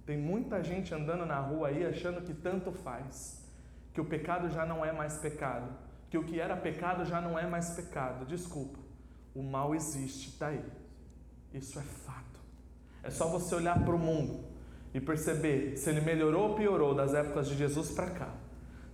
Tem 0.06 0.16
muita 0.16 0.62
gente 0.62 0.94
andando 0.94 1.24
na 1.26 1.38
rua 1.38 1.68
aí 1.68 1.84
achando 1.86 2.22
que 2.22 2.34
tanto 2.34 2.72
faz, 2.72 3.44
que 3.92 4.00
o 4.00 4.04
pecado 4.04 4.48
já 4.48 4.64
não 4.64 4.84
é 4.84 4.90
mais 4.90 5.18
pecado, 5.18 5.68
que 6.10 6.18
o 6.18 6.24
que 6.24 6.40
era 6.40 6.56
pecado 6.56 7.04
já 7.04 7.20
não 7.20 7.38
é 7.38 7.46
mais 7.46 7.70
pecado. 7.70 8.24
Desculpa, 8.26 8.78
o 9.34 9.42
mal 9.42 9.74
existe, 9.74 10.30
está 10.30 10.48
aí. 10.48 10.64
Isso 11.52 11.78
é 11.78 11.82
fato. 11.82 12.40
É 13.02 13.10
só 13.10 13.28
você 13.28 13.54
olhar 13.54 13.84
para 13.84 13.94
o 13.94 13.98
mundo 13.98 14.44
e 14.94 15.00
perceber 15.00 15.76
se 15.76 15.90
ele 15.90 16.00
melhorou 16.00 16.50
ou 16.50 16.56
piorou 16.56 16.94
das 16.94 17.14
épocas 17.14 17.48
de 17.48 17.56
Jesus 17.56 17.90
para 17.90 18.10
cá. 18.10 18.34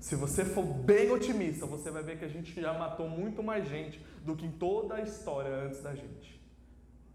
Se 0.01 0.15
você 0.15 0.45
for 0.45 0.63
bem 0.63 1.11
otimista, 1.11 1.67
você 1.67 1.91
vai 1.91 2.03
ver 2.03 2.19
que 2.19 2.25
a 2.25 2.29
gente 2.29 2.61
já 2.61 2.73
matou 2.73 3.09
muito 3.09 3.43
mais 3.43 3.69
gente 3.69 4.05
do 4.25 4.37
que 4.37 4.47
em 4.47 4.53
toda 4.53 4.95
a 4.95 5.03
história 5.03 5.53
antes 5.53 5.83
da 5.83 5.95
gente. 5.95 6.41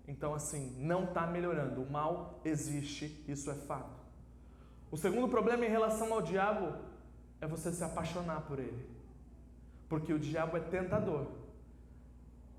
Então, 0.08 0.34
assim, 0.34 0.76
não 0.78 1.06
está 1.06 1.26
melhorando. 1.26 1.82
O 1.82 1.90
mal 1.90 2.42
existe, 2.44 3.24
isso 3.28 3.50
é 3.50 3.56
fato. 3.56 4.02
O 4.92 4.98
segundo 4.98 5.30
problema 5.30 5.66
em 5.66 5.70
relação 5.70 6.14
ao 6.14 6.22
diabo 6.22 6.76
é 7.40 7.48
você 7.48 7.72
se 7.72 7.84
apaixonar 7.84 8.42
por 8.42 8.60
ele. 8.60 8.86
Porque 9.88 10.12
o 10.14 10.20
diabo 10.20 10.58
é 10.58 10.60
tentador. 10.60 11.28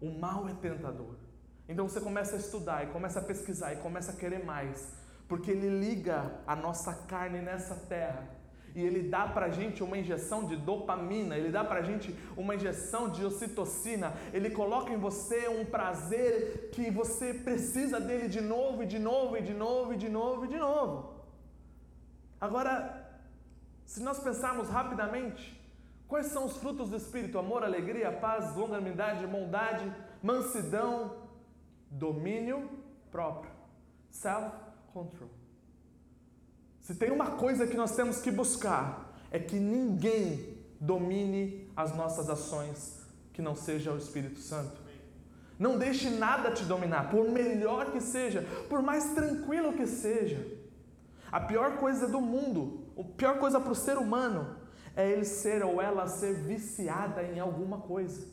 O 0.00 0.10
mal 0.18 0.48
é 0.48 0.54
tentador. 0.54 1.16
Então 1.68 1.88
você 1.88 2.00
começa 2.00 2.36
a 2.36 2.38
estudar 2.38 2.84
e 2.84 2.92
começa 2.92 3.18
a 3.18 3.22
pesquisar 3.22 3.74
e 3.74 3.76
começa 3.76 4.12
a 4.12 4.16
querer 4.16 4.42
mais. 4.44 4.94
Porque 5.28 5.50
ele 5.50 5.68
liga 5.68 6.40
a 6.46 6.56
nossa 6.56 6.94
carne 7.06 7.40
nessa 7.40 7.74
terra 7.74 8.28
e 8.74 8.82
ele 8.82 9.08
dá 9.08 9.26
para 9.28 9.50
gente 9.50 9.82
uma 9.82 9.96
injeção 9.96 10.46
de 10.46 10.56
dopamina, 10.56 11.36
ele 11.36 11.50
dá 11.50 11.62
para 11.62 11.82
gente 11.82 12.14
uma 12.36 12.56
injeção 12.56 13.08
de 13.08 13.24
ocitocina, 13.24 14.12
ele 14.32 14.50
coloca 14.50 14.92
em 14.92 14.96
você 14.98 15.48
um 15.48 15.64
prazer 15.64 16.70
que 16.72 16.90
você 16.90 17.32
precisa 17.32 18.00
dele 18.00 18.28
de 18.28 18.40
novo 18.40 18.82
e 18.82 18.86
de 18.86 18.98
novo 18.98 19.36
e 19.36 19.42
de 19.42 19.54
novo 19.54 19.94
e 19.94 19.96
de 19.96 20.08
novo 20.08 20.44
e 20.44 20.48
de 20.48 20.58
novo. 20.58 21.14
Agora, 22.40 23.04
se 23.86 24.02
nós 24.02 24.18
pensarmos 24.18 24.68
rapidamente, 24.68 25.60
quais 26.08 26.26
são 26.26 26.44
os 26.44 26.56
frutos 26.56 26.90
do 26.90 26.96
Espírito? 26.96 27.38
Amor, 27.38 27.62
alegria, 27.62 28.10
paz, 28.10 28.56
longanimidade, 28.56 29.24
bondade, 29.26 29.90
mansidão, 30.20 31.16
domínio 31.88 32.68
próprio, 33.10 33.52
self-control. 34.10 35.43
Se 36.84 36.94
tem 36.94 37.10
uma 37.10 37.30
coisa 37.30 37.66
que 37.66 37.78
nós 37.78 37.96
temos 37.96 38.20
que 38.20 38.30
buscar, 38.30 39.10
é 39.30 39.38
que 39.38 39.58
ninguém 39.58 40.58
domine 40.78 41.66
as 41.74 41.96
nossas 41.96 42.28
ações 42.28 43.00
que 43.32 43.40
não 43.40 43.56
seja 43.56 43.90
o 43.90 43.96
Espírito 43.96 44.38
Santo. 44.38 44.82
Não 45.58 45.78
deixe 45.78 46.10
nada 46.10 46.50
te 46.50 46.62
dominar, 46.64 47.08
por 47.08 47.26
melhor 47.30 47.90
que 47.90 48.02
seja, 48.02 48.46
por 48.68 48.82
mais 48.82 49.14
tranquilo 49.14 49.72
que 49.72 49.86
seja. 49.86 50.46
A 51.32 51.40
pior 51.40 51.78
coisa 51.78 52.06
do 52.06 52.20
mundo, 52.20 52.84
a 52.98 53.02
pior 53.16 53.38
coisa 53.38 53.58
para 53.58 53.72
o 53.72 53.74
ser 53.74 53.96
humano, 53.96 54.54
é 54.94 55.10
ele 55.10 55.24
ser 55.24 55.64
ou 55.64 55.80
ela 55.80 56.06
ser 56.06 56.34
viciada 56.34 57.22
em 57.22 57.40
alguma 57.40 57.78
coisa. 57.78 58.26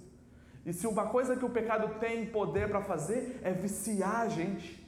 E 0.66 0.74
se 0.74 0.86
uma 0.86 1.08
coisa 1.08 1.38
que 1.38 1.46
o 1.46 1.50
pecado 1.50 2.00
tem 2.02 2.26
poder 2.26 2.68
para 2.68 2.82
fazer 2.82 3.40
é 3.44 3.54
viciar 3.54 4.20
a 4.20 4.28
gente. 4.28 4.86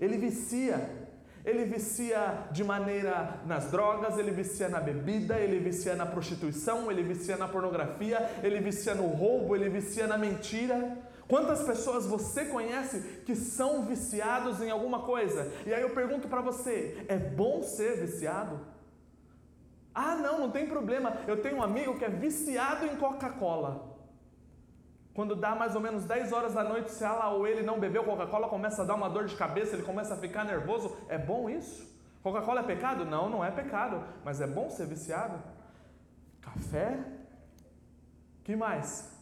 Ele 0.00 0.18
vicia 0.18 1.07
ele 1.44 1.64
vicia 1.64 2.46
de 2.50 2.62
maneira 2.62 3.40
nas 3.46 3.70
drogas, 3.70 4.18
ele 4.18 4.30
vicia 4.30 4.68
na 4.68 4.80
bebida, 4.80 5.38
ele 5.38 5.58
vicia 5.58 5.94
na 5.94 6.06
prostituição, 6.06 6.90
ele 6.90 7.02
vicia 7.02 7.36
na 7.36 7.48
pornografia, 7.48 8.30
ele 8.42 8.60
vicia 8.60 8.94
no 8.94 9.06
roubo, 9.06 9.54
ele 9.54 9.68
vicia 9.68 10.06
na 10.06 10.18
mentira. 10.18 10.98
Quantas 11.26 11.62
pessoas 11.62 12.06
você 12.06 12.46
conhece 12.46 13.22
que 13.24 13.36
são 13.36 13.84
viciados 13.84 14.62
em 14.62 14.70
alguma 14.70 15.02
coisa? 15.02 15.52
E 15.66 15.72
aí 15.72 15.82
eu 15.82 15.90
pergunto 15.90 16.28
para 16.28 16.40
você: 16.40 17.04
é 17.08 17.16
bom 17.16 17.62
ser 17.62 17.98
viciado? 17.98 18.60
Ah, 19.94 20.14
não, 20.14 20.38
não 20.38 20.50
tem 20.50 20.66
problema. 20.66 21.18
Eu 21.26 21.42
tenho 21.42 21.56
um 21.56 21.62
amigo 21.62 21.98
que 21.98 22.04
é 22.04 22.08
viciado 22.08 22.86
em 22.86 22.96
Coca-Cola. 22.96 23.87
Quando 25.18 25.34
dá 25.34 25.52
mais 25.52 25.74
ou 25.74 25.80
menos 25.80 26.04
10 26.04 26.32
horas 26.32 26.54
da 26.54 26.62
noite, 26.62 26.92
se 26.92 27.02
ela 27.02 27.28
ou 27.30 27.44
ele 27.44 27.60
não 27.60 27.80
bebeu 27.80 28.04
Coca-Cola, 28.04 28.48
começa 28.48 28.82
a 28.82 28.84
dar 28.84 28.94
uma 28.94 29.10
dor 29.10 29.24
de 29.24 29.34
cabeça, 29.34 29.74
ele 29.74 29.82
começa 29.82 30.14
a 30.14 30.16
ficar 30.16 30.44
nervoso. 30.44 30.96
É 31.08 31.18
bom 31.18 31.50
isso? 31.50 31.92
Coca-Cola 32.22 32.60
é 32.60 32.62
pecado? 32.62 33.04
Não, 33.04 33.28
não 33.28 33.44
é 33.44 33.50
pecado. 33.50 34.00
Mas 34.24 34.40
é 34.40 34.46
bom 34.46 34.70
ser 34.70 34.86
viciado? 34.86 35.42
Café? 36.40 37.00
Que 38.44 38.54
mais? 38.54 39.12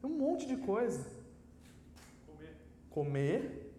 Um 0.00 0.10
monte 0.10 0.46
de 0.46 0.58
coisa. 0.58 1.10
Comer. 2.24 2.56
Comer. 2.88 3.74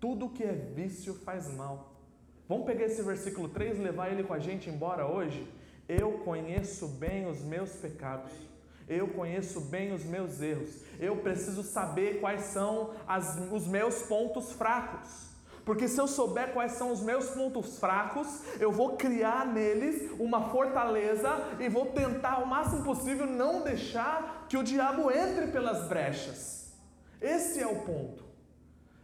Tudo 0.00 0.30
que 0.30 0.42
é 0.42 0.52
vício 0.52 1.14
faz 1.14 1.48
mal. 1.54 1.92
Vamos 2.48 2.66
pegar 2.66 2.86
esse 2.86 3.02
versículo 3.02 3.48
3 3.48 3.78
e 3.78 3.82
levar 3.82 4.10
ele 4.10 4.24
com 4.24 4.34
a 4.34 4.40
gente 4.40 4.68
embora 4.68 5.06
hoje? 5.06 5.48
Eu 5.88 6.14
conheço 6.24 6.88
bem 6.88 7.30
os 7.30 7.40
meus 7.40 7.70
pecados. 7.76 8.47
Eu 8.88 9.08
conheço 9.08 9.60
bem 9.60 9.92
os 9.92 10.04
meus 10.04 10.40
erros. 10.40 10.70
Eu 10.98 11.16
preciso 11.16 11.62
saber 11.62 12.20
quais 12.20 12.42
são 12.42 12.90
as, 13.06 13.38
os 13.52 13.66
meus 13.66 14.02
pontos 14.02 14.52
fracos. 14.52 15.28
Porque 15.68 15.86
se 15.86 16.00
eu 16.00 16.08
souber 16.08 16.54
quais 16.54 16.72
são 16.72 16.90
os 16.90 17.02
meus 17.02 17.28
pontos 17.28 17.78
fracos, 17.78 18.26
eu 18.58 18.72
vou 18.72 18.96
criar 18.96 19.46
neles 19.46 20.10
uma 20.18 20.48
fortaleza 20.48 21.28
e 21.60 21.68
vou 21.68 21.86
tentar 21.86 22.38
o 22.38 22.46
máximo 22.46 22.82
possível 22.82 23.26
não 23.26 23.60
deixar 23.60 24.46
que 24.48 24.56
o 24.56 24.62
diabo 24.62 25.10
entre 25.10 25.48
pelas 25.48 25.86
brechas. 25.86 26.72
Esse 27.20 27.60
é 27.60 27.66
o 27.66 27.82
ponto. 27.82 28.24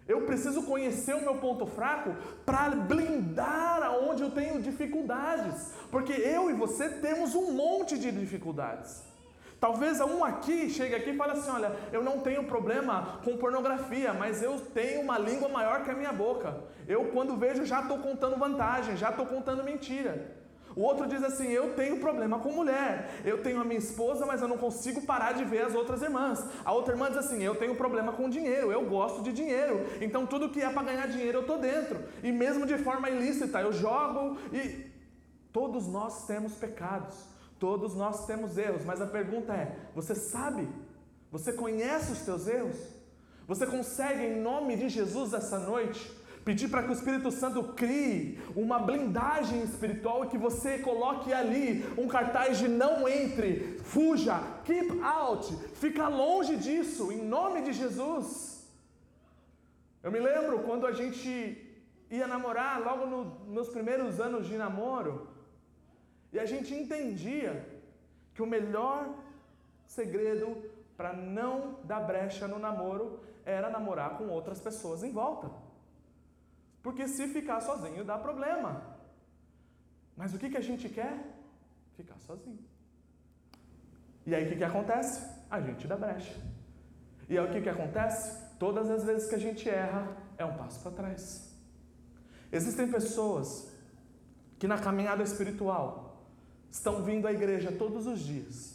Eu 0.08 0.22
preciso 0.22 0.62
conhecer 0.62 1.14
o 1.14 1.20
meu 1.20 1.36
ponto 1.36 1.66
fraco 1.66 2.14
para 2.46 2.70
blindar 2.70 3.82
aonde 3.82 4.22
eu 4.22 4.30
tenho 4.30 4.62
dificuldades, 4.62 5.72
porque 5.90 6.12
eu 6.12 6.48
e 6.48 6.54
você 6.54 6.88
temos 6.88 7.34
um 7.34 7.52
monte 7.52 7.98
de 7.98 8.10
dificuldades. 8.10 9.02
Talvez 9.64 9.98
um 9.98 10.22
aqui 10.22 10.68
chegue 10.68 10.94
aqui 10.94 11.08
e 11.08 11.16
fale 11.16 11.32
assim: 11.32 11.50
olha, 11.50 11.74
eu 11.90 12.04
não 12.04 12.18
tenho 12.18 12.44
problema 12.44 13.18
com 13.24 13.38
pornografia, 13.38 14.12
mas 14.12 14.42
eu 14.42 14.60
tenho 14.60 15.00
uma 15.00 15.16
língua 15.18 15.48
maior 15.48 15.82
que 15.82 15.90
a 15.90 15.94
minha 15.94 16.12
boca. 16.12 16.54
Eu, 16.86 17.06
quando 17.06 17.34
vejo, 17.34 17.64
já 17.64 17.80
estou 17.80 17.96
contando 17.96 18.36
vantagem, 18.36 18.94
já 18.94 19.08
estou 19.08 19.24
contando 19.24 19.64
mentira. 19.64 20.36
O 20.76 20.82
outro 20.82 21.06
diz 21.06 21.24
assim: 21.24 21.48
Eu 21.48 21.72
tenho 21.74 21.98
problema 21.98 22.38
com 22.40 22.52
mulher. 22.52 23.22
Eu 23.24 23.42
tenho 23.42 23.58
a 23.58 23.64
minha 23.64 23.78
esposa, 23.78 24.26
mas 24.26 24.42
eu 24.42 24.48
não 24.48 24.58
consigo 24.58 25.00
parar 25.06 25.32
de 25.32 25.44
ver 25.46 25.64
as 25.64 25.74
outras 25.74 26.02
irmãs. 26.02 26.46
A 26.62 26.70
outra 26.70 26.92
irmã 26.92 27.08
diz 27.08 27.16
assim: 27.16 27.42
Eu 27.42 27.54
tenho 27.54 27.74
problema 27.74 28.12
com 28.12 28.28
dinheiro. 28.28 28.70
Eu 28.70 28.84
gosto 28.84 29.22
de 29.22 29.32
dinheiro. 29.32 29.86
Então 29.98 30.26
tudo 30.26 30.50
que 30.50 30.60
é 30.60 30.68
para 30.68 30.82
ganhar 30.82 31.08
dinheiro 31.08 31.38
eu 31.38 31.40
estou 31.40 31.56
dentro. 31.56 31.98
E 32.22 32.30
mesmo 32.30 32.66
de 32.66 32.76
forma 32.76 33.08
ilícita, 33.08 33.62
eu 33.62 33.72
jogo. 33.72 34.36
E 34.52 34.92
todos 35.50 35.88
nós 35.88 36.26
temos 36.26 36.52
pecados. 36.52 37.33
Todos 37.64 37.94
nós 37.94 38.26
temos 38.26 38.58
erros, 38.58 38.84
mas 38.84 39.00
a 39.00 39.06
pergunta 39.06 39.54
é: 39.54 39.74
você 39.94 40.14
sabe? 40.14 40.68
Você 41.32 41.50
conhece 41.50 42.12
os 42.12 42.20
teus 42.20 42.46
erros? 42.46 42.76
Você 43.48 43.64
consegue, 43.66 44.22
em 44.22 44.38
nome 44.38 44.76
de 44.76 44.90
Jesus, 44.90 45.32
essa 45.32 45.58
noite, 45.58 46.12
pedir 46.44 46.68
para 46.68 46.82
que 46.82 46.90
o 46.90 46.92
Espírito 46.92 47.30
Santo 47.30 47.62
crie 47.72 48.38
uma 48.54 48.78
blindagem 48.78 49.62
espiritual 49.62 50.26
e 50.26 50.28
que 50.28 50.36
você 50.36 50.78
coloque 50.80 51.32
ali 51.32 51.82
um 51.96 52.06
cartaz 52.06 52.58
de 52.58 52.68
não 52.68 53.08
entre, 53.08 53.78
fuja, 53.82 54.42
keep 54.66 55.00
out, 55.02 55.56
fica 55.72 56.06
longe 56.06 56.56
disso, 56.56 57.10
em 57.10 57.22
nome 57.22 57.62
de 57.62 57.72
Jesus. 57.72 58.68
Eu 60.02 60.12
me 60.12 60.20
lembro 60.20 60.58
quando 60.64 60.86
a 60.86 60.92
gente 60.92 61.30
ia 62.10 62.26
namorar, 62.26 62.82
logo 62.82 63.06
nos 63.06 63.48
meus 63.48 63.68
primeiros 63.70 64.20
anos 64.20 64.46
de 64.46 64.58
namoro, 64.58 65.32
e 66.34 66.38
a 66.38 66.44
gente 66.44 66.74
entendia 66.74 67.64
que 68.34 68.42
o 68.42 68.46
melhor 68.46 69.00
segredo 69.86 70.48
para 70.96 71.12
não 71.12 71.78
dar 71.84 72.00
brecha 72.00 72.48
no 72.48 72.58
namoro 72.58 73.20
era 73.44 73.70
namorar 73.70 74.18
com 74.18 74.28
outras 74.28 74.60
pessoas 74.60 75.04
em 75.04 75.12
volta. 75.12 75.48
Porque 76.82 77.06
se 77.06 77.28
ficar 77.28 77.60
sozinho 77.60 78.04
dá 78.04 78.18
problema. 78.18 78.98
Mas 80.16 80.34
o 80.34 80.38
que, 80.38 80.50
que 80.50 80.56
a 80.56 80.66
gente 80.68 80.88
quer? 80.88 81.16
Ficar 81.96 82.18
sozinho. 82.18 82.64
E 84.26 84.34
aí 84.34 84.44
o 84.44 84.48
que, 84.48 84.56
que 84.56 84.64
acontece? 84.64 85.24
A 85.48 85.60
gente 85.60 85.86
dá 85.86 85.96
brecha. 85.96 86.36
E 87.28 87.38
aí 87.38 87.46
o 87.46 87.52
que, 87.52 87.60
que 87.60 87.68
acontece? 87.68 88.42
Todas 88.58 88.90
as 88.90 89.04
vezes 89.04 89.28
que 89.28 89.36
a 89.36 89.44
gente 89.46 89.68
erra, 89.68 90.16
é 90.36 90.44
um 90.44 90.56
passo 90.56 90.80
para 90.80 90.90
trás. 90.90 91.56
Existem 92.50 92.90
pessoas 92.90 93.72
que 94.58 94.66
na 94.66 94.78
caminhada 94.78 95.22
espiritual 95.22 96.03
estão 96.74 97.02
vindo 97.02 97.26
à 97.28 97.32
igreja 97.32 97.70
todos 97.70 98.06
os 98.06 98.18
dias, 98.18 98.74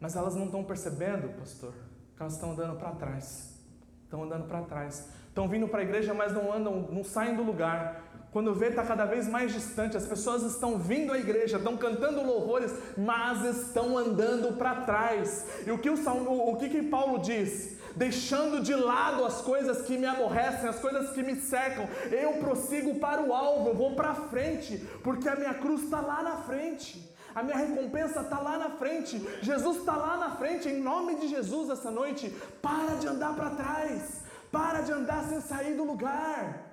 mas 0.00 0.16
elas 0.16 0.34
não 0.34 0.46
estão 0.46 0.64
percebendo, 0.64 1.28
pastor, 1.38 1.72
que 2.16 2.22
elas 2.22 2.34
estão 2.34 2.52
andando 2.52 2.76
para 2.76 2.90
trás. 2.90 3.56
Estão 4.04 4.24
andando 4.24 4.48
para 4.48 4.62
trás. 4.62 5.08
Estão 5.28 5.48
vindo 5.48 5.68
para 5.68 5.80
a 5.80 5.82
igreja, 5.84 6.12
mas 6.12 6.32
não 6.32 6.52
andam, 6.52 6.88
não 6.90 7.04
saem 7.04 7.36
do 7.36 7.42
lugar. 7.42 8.02
Quando 8.32 8.52
vê, 8.52 8.66
está 8.66 8.84
cada 8.84 9.04
vez 9.04 9.28
mais 9.28 9.52
distante. 9.52 9.96
As 9.96 10.06
pessoas 10.06 10.42
estão 10.42 10.76
vindo 10.76 11.12
à 11.12 11.18
igreja, 11.18 11.56
estão 11.56 11.76
cantando 11.76 12.20
louvores, 12.20 12.74
mas 12.98 13.44
estão 13.44 13.96
andando 13.96 14.58
para 14.58 14.82
trás. 14.82 15.46
E 15.64 15.70
o 15.70 15.78
que, 15.78 15.88
o, 15.88 16.50
o, 16.50 16.56
que, 16.56 16.68
que 16.68 16.82
Paulo 16.82 17.20
diz? 17.20 17.78
Deixando 17.96 18.60
de 18.60 18.74
lado 18.74 19.24
as 19.24 19.40
coisas 19.40 19.82
que 19.82 19.98
me 19.98 20.06
aborrecem, 20.06 20.68
as 20.68 20.78
coisas 20.78 21.10
que 21.10 21.22
me 21.22 21.36
cercam, 21.36 21.88
eu 22.10 22.34
prossigo 22.34 22.98
para 22.98 23.22
o 23.22 23.32
alvo, 23.32 23.68
eu 23.68 23.74
vou 23.74 23.94
para 23.94 24.14
frente, 24.14 24.78
porque 25.02 25.28
a 25.28 25.36
minha 25.36 25.54
cruz 25.54 25.82
está 25.82 26.00
lá 26.00 26.22
na 26.22 26.36
frente. 26.38 27.10
A 27.34 27.42
minha 27.42 27.56
recompensa 27.56 28.20
está 28.20 28.38
lá 28.38 28.58
na 28.58 28.70
frente. 28.70 29.18
Jesus 29.40 29.78
está 29.78 29.96
lá 29.96 30.16
na 30.16 30.36
frente. 30.36 30.68
Em 30.68 30.80
nome 30.80 31.14
de 31.16 31.28
Jesus, 31.28 31.70
essa 31.70 31.90
noite, 31.90 32.28
para 32.60 32.96
de 32.96 33.06
andar 33.06 33.34
para 33.34 33.50
trás. 33.50 34.20
Para 34.50 34.82
de 34.82 34.92
andar 34.92 35.24
sem 35.28 35.40
sair 35.40 35.74
do 35.74 35.84
lugar. 35.84 36.72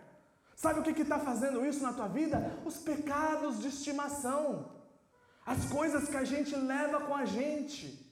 Sabe 0.55 0.81
o 0.81 0.83
que 0.83 1.01
está 1.01 1.17
fazendo 1.17 1.65
isso 1.65 1.81
na 1.81 1.93
tua 1.93 2.09
vida? 2.09 2.51
Os 2.65 2.77
pecados 2.77 3.61
de 3.61 3.69
estimação. 3.69 4.69
As 5.45 5.65
coisas 5.65 6.09
que 6.09 6.17
a 6.17 6.25
gente 6.25 6.53
leva 6.55 6.99
com 6.99 7.15
a 7.15 7.25
gente. 7.25 8.08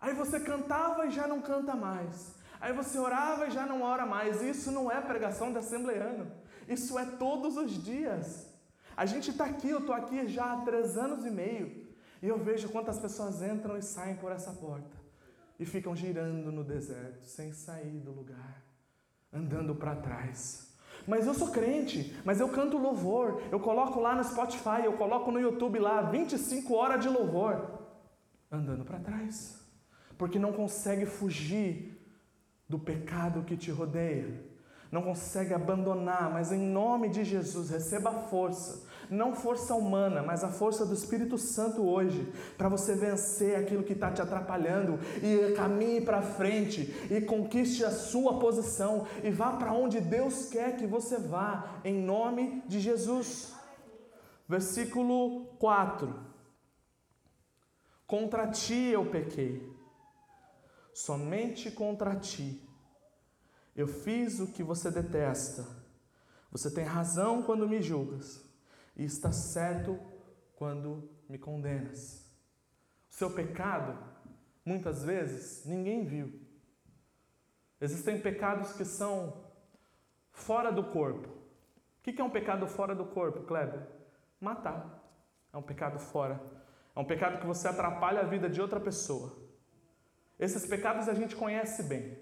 Aí 0.00 0.14
você 0.14 0.40
cantava 0.40 1.06
e 1.06 1.10
já 1.10 1.28
não 1.28 1.42
canta 1.42 1.74
mais. 1.76 2.34
Aí 2.60 2.72
você 2.72 2.98
orava 2.98 3.46
e 3.46 3.50
já 3.50 3.66
não 3.66 3.82
ora 3.82 4.06
mais. 4.06 4.42
Isso 4.42 4.70
não 4.72 4.90
é 4.90 5.00
pregação 5.00 5.52
de 5.52 5.58
assembleano. 5.58 6.30
Isso 6.66 6.98
é 6.98 7.04
todos 7.04 7.56
os 7.56 7.82
dias. 7.82 8.48
A 8.96 9.04
gente 9.04 9.30
está 9.30 9.44
aqui, 9.44 9.68
eu 9.68 9.80
estou 9.80 9.94
aqui 9.94 10.26
já 10.26 10.52
há 10.52 10.56
três 10.62 10.96
anos 10.96 11.24
e 11.24 11.30
meio. 11.30 11.88
E 12.22 12.28
eu 12.28 12.38
vejo 12.38 12.68
quantas 12.70 12.98
pessoas 12.98 13.42
entram 13.42 13.76
e 13.76 13.82
saem 13.82 14.16
por 14.16 14.32
essa 14.32 14.52
porta. 14.52 14.96
E 15.58 15.66
ficam 15.66 15.94
girando 15.94 16.50
no 16.50 16.64
deserto, 16.64 17.26
sem 17.26 17.52
sair 17.52 17.98
do 17.98 18.12
lugar. 18.12 18.62
Andando 19.32 19.74
para 19.74 19.96
trás. 19.96 20.74
Mas 21.06 21.26
eu 21.26 21.34
sou 21.34 21.50
crente, 21.50 22.18
mas 22.24 22.40
eu 22.40 22.48
canto 22.48 22.78
louvor. 22.78 23.42
Eu 23.50 23.60
coloco 23.60 24.00
lá 24.00 24.14
no 24.14 24.24
Spotify, 24.24 24.84
eu 24.84 24.94
coloco 24.94 25.30
no 25.30 25.40
YouTube 25.40 25.78
lá 25.78 26.02
25 26.02 26.74
horas 26.74 27.02
de 27.02 27.08
louvor. 27.08 27.80
Andando 28.50 28.84
para 28.84 28.98
trás 28.98 29.59
porque 30.20 30.38
não 30.38 30.52
consegue 30.52 31.06
fugir 31.06 31.98
do 32.68 32.78
pecado 32.78 33.42
que 33.42 33.56
te 33.56 33.70
rodeia, 33.70 34.44
não 34.92 35.00
consegue 35.00 35.54
abandonar, 35.54 36.30
mas 36.30 36.52
em 36.52 36.58
nome 36.58 37.08
de 37.08 37.24
Jesus, 37.24 37.70
receba 37.70 38.12
força, 38.12 38.86
não 39.08 39.34
força 39.34 39.74
humana, 39.74 40.22
mas 40.22 40.44
a 40.44 40.50
força 40.50 40.84
do 40.84 40.92
Espírito 40.92 41.38
Santo 41.38 41.88
hoje, 41.88 42.30
para 42.58 42.68
você 42.68 42.94
vencer 42.94 43.56
aquilo 43.56 43.82
que 43.82 43.94
está 43.94 44.10
te 44.10 44.20
atrapalhando 44.20 44.98
e 45.22 45.54
caminhe 45.54 46.02
para 46.02 46.20
frente 46.20 46.94
e 47.10 47.22
conquiste 47.22 47.82
a 47.82 47.90
sua 47.90 48.38
posição 48.38 49.06
e 49.24 49.30
vá 49.30 49.52
para 49.52 49.72
onde 49.72 50.02
Deus 50.02 50.50
quer 50.50 50.76
que 50.76 50.86
você 50.86 51.16
vá, 51.16 51.80
em 51.82 51.94
nome 51.94 52.62
de 52.68 52.78
Jesus. 52.78 53.54
Versículo 54.46 55.46
4: 55.58 56.14
Contra 58.06 58.46
ti 58.48 58.90
eu 58.92 59.06
pequei 59.06 59.79
somente 60.94 61.70
contra 61.70 62.16
ti. 62.16 62.66
Eu 63.74 63.86
fiz 63.86 64.40
o 64.40 64.52
que 64.52 64.62
você 64.62 64.90
detesta. 64.90 65.66
Você 66.50 66.70
tem 66.70 66.84
razão 66.84 67.42
quando 67.42 67.68
me 67.68 67.80
julgas, 67.80 68.44
e 68.96 69.04
está 69.04 69.30
certo 69.32 69.98
quando 70.56 71.08
me 71.28 71.38
condenas. 71.38 72.28
O 73.10 73.14
seu 73.14 73.30
pecado, 73.30 73.96
muitas 74.64 75.04
vezes, 75.04 75.64
ninguém 75.64 76.04
viu. 76.04 76.40
Existem 77.80 78.20
pecados 78.20 78.72
que 78.72 78.84
são 78.84 79.44
fora 80.32 80.70
do 80.70 80.84
corpo. 80.84 81.28
O 81.28 82.02
que 82.02 82.20
é 82.20 82.24
um 82.24 82.30
pecado 82.30 82.66
fora 82.66 82.94
do 82.94 83.06
corpo, 83.06 83.44
Kleber? 83.44 83.86
Matar. 84.40 85.00
É 85.52 85.56
um 85.56 85.62
pecado 85.62 85.98
fora. 85.98 86.40
É 86.94 87.00
um 87.00 87.04
pecado 87.04 87.40
que 87.40 87.46
você 87.46 87.68
atrapalha 87.68 88.20
a 88.20 88.24
vida 88.24 88.50
de 88.50 88.60
outra 88.60 88.80
pessoa. 88.80 89.39
Esses 90.40 90.66
pecados 90.66 91.08
a 91.08 91.14
gente 91.14 91.36
conhece 91.36 91.82
bem. 91.82 92.18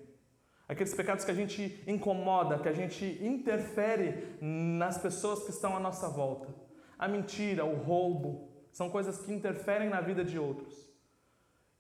Aqueles 0.69 0.93
pecados 0.93 1.25
que 1.25 1.31
a 1.31 1.35
gente 1.35 1.83
incomoda, 1.87 2.59
que 2.59 2.69
a 2.69 2.73
gente 2.73 3.05
interfere 3.23 4.37
nas 4.41 4.99
pessoas 4.99 5.45
que 5.45 5.51
estão 5.51 5.77
à 5.77 5.81
nossa 5.81 6.09
volta. 6.09 6.53
A 6.99 7.07
mentira, 7.07 7.65
o 7.65 7.77
roubo, 7.77 8.51
são 8.73 8.91
coisas 8.91 9.19
que 9.19 9.33
interferem 9.33 9.89
na 9.89 10.01
vida 10.01 10.25
de 10.25 10.39
outros. 10.39 10.75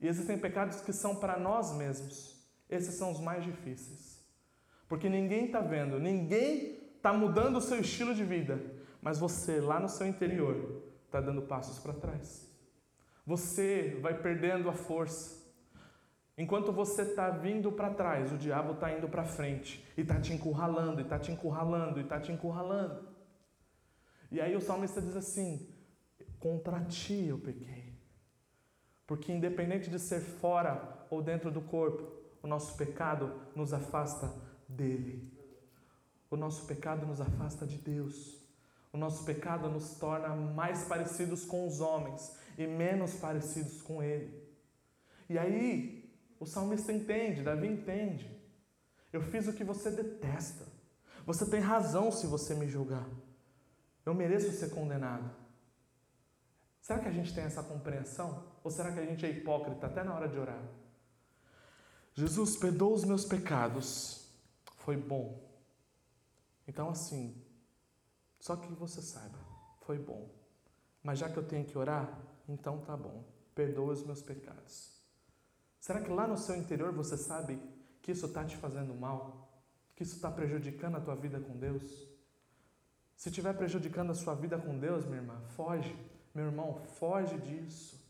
E 0.00 0.06
existem 0.06 0.38
pecados 0.38 0.80
que 0.80 0.92
são 0.92 1.16
para 1.16 1.38
nós 1.38 1.76
mesmos. 1.76 2.38
Esses 2.70 2.94
são 2.94 3.10
os 3.10 3.20
mais 3.20 3.44
difíceis. 3.44 4.24
Porque 4.88 5.08
ninguém 5.08 5.46
está 5.46 5.60
vendo, 5.60 5.98
ninguém 5.98 6.78
está 6.96 7.12
mudando 7.12 7.56
o 7.56 7.60
seu 7.60 7.80
estilo 7.80 8.14
de 8.14 8.24
vida, 8.24 8.60
mas 9.02 9.18
você, 9.18 9.60
lá 9.60 9.78
no 9.78 9.88
seu 9.88 10.06
interior, 10.06 10.82
está 11.04 11.20
dando 11.20 11.42
passos 11.42 11.78
para 11.78 11.92
trás. 11.92 12.48
Você 13.26 13.98
vai 14.00 14.16
perdendo 14.20 14.70
a 14.70 14.72
força. 14.72 15.37
Enquanto 16.38 16.70
você 16.70 17.02
está 17.02 17.30
vindo 17.30 17.72
para 17.72 17.92
trás, 17.92 18.32
o 18.32 18.38
diabo 18.38 18.74
está 18.74 18.96
indo 18.96 19.08
para 19.08 19.24
frente 19.24 19.84
e 19.96 20.02
está 20.02 20.20
te 20.20 20.32
encurralando, 20.32 21.00
e 21.00 21.02
está 21.02 21.18
te 21.18 21.32
encurralando, 21.32 21.98
e 21.98 22.04
está 22.04 22.20
te 22.20 22.30
encurralando. 22.30 23.08
E 24.30 24.40
aí 24.40 24.54
o 24.54 24.60
salmista 24.60 25.02
diz 25.02 25.16
assim: 25.16 25.68
Contra 26.38 26.80
ti 26.84 27.26
eu 27.26 27.40
pequei. 27.40 27.98
Porque 29.04 29.32
independente 29.32 29.90
de 29.90 29.98
ser 29.98 30.20
fora 30.20 31.06
ou 31.10 31.20
dentro 31.20 31.50
do 31.50 31.60
corpo, 31.60 32.12
o 32.40 32.46
nosso 32.46 32.76
pecado 32.76 33.32
nos 33.56 33.72
afasta 33.72 34.32
dele. 34.68 35.36
O 36.30 36.36
nosso 36.36 36.66
pecado 36.66 37.04
nos 37.04 37.20
afasta 37.20 37.66
de 37.66 37.78
Deus. 37.78 38.38
O 38.92 38.96
nosso 38.96 39.24
pecado 39.24 39.68
nos 39.68 39.98
torna 39.98 40.28
mais 40.36 40.84
parecidos 40.84 41.44
com 41.44 41.66
os 41.66 41.80
homens 41.80 42.38
e 42.56 42.64
menos 42.64 43.14
parecidos 43.14 43.82
com 43.82 44.00
Ele. 44.00 44.46
E 45.28 45.36
aí, 45.36 45.97
o 46.40 46.46
salmista 46.46 46.92
entende, 46.92 47.42
Davi 47.42 47.66
entende. 47.66 48.38
Eu 49.12 49.22
fiz 49.22 49.48
o 49.48 49.52
que 49.52 49.64
você 49.64 49.90
detesta. 49.90 50.66
Você 51.26 51.48
tem 51.48 51.60
razão 51.60 52.10
se 52.10 52.26
você 52.26 52.54
me 52.54 52.68
julgar. 52.68 53.08
Eu 54.04 54.14
mereço 54.14 54.50
ser 54.52 54.70
condenado. 54.70 55.30
Será 56.80 57.00
que 57.00 57.08
a 57.08 57.12
gente 57.12 57.34
tem 57.34 57.44
essa 57.44 57.62
compreensão? 57.62 58.44
Ou 58.64 58.70
será 58.70 58.92
que 58.92 59.00
a 59.00 59.04
gente 59.04 59.26
é 59.26 59.30
hipócrita 59.30 59.86
até 59.86 60.02
na 60.02 60.14
hora 60.14 60.28
de 60.28 60.38
orar? 60.38 60.62
Jesus, 62.14 62.56
perdoa 62.56 62.94
os 62.94 63.04
meus 63.04 63.24
pecados. 63.24 64.28
Foi 64.78 64.96
bom. 64.96 65.46
Então, 66.66 66.88
assim, 66.88 67.40
só 68.40 68.56
que 68.56 68.72
você 68.72 69.02
saiba, 69.02 69.38
foi 69.80 69.98
bom. 69.98 70.30
Mas 71.02 71.18
já 71.18 71.28
que 71.28 71.36
eu 71.36 71.46
tenho 71.46 71.64
que 71.64 71.76
orar, 71.76 72.18
então 72.48 72.80
tá 72.80 72.96
bom. 72.96 73.24
Perdoa 73.54 73.92
os 73.92 74.04
meus 74.04 74.22
pecados. 74.22 74.97
Será 75.88 76.02
que 76.02 76.12
lá 76.12 76.26
no 76.26 76.36
seu 76.36 76.54
interior 76.54 76.92
você 76.92 77.16
sabe 77.16 77.58
que 78.02 78.12
isso 78.12 78.26
está 78.26 78.44
te 78.44 78.58
fazendo 78.58 78.92
mal? 78.94 79.50
Que 79.96 80.02
isso 80.02 80.16
está 80.16 80.30
prejudicando 80.30 80.98
a 80.98 81.00
tua 81.00 81.16
vida 81.16 81.40
com 81.40 81.56
Deus? 81.56 82.06
Se 83.16 83.30
estiver 83.30 83.54
prejudicando 83.54 84.10
a 84.10 84.14
sua 84.14 84.34
vida 84.34 84.58
com 84.58 84.78
Deus, 84.78 85.06
minha 85.06 85.22
irmã, 85.22 85.40
foge. 85.56 85.96
Meu 86.34 86.44
irmão, 86.44 86.82
foge 86.98 87.38
disso. 87.38 88.06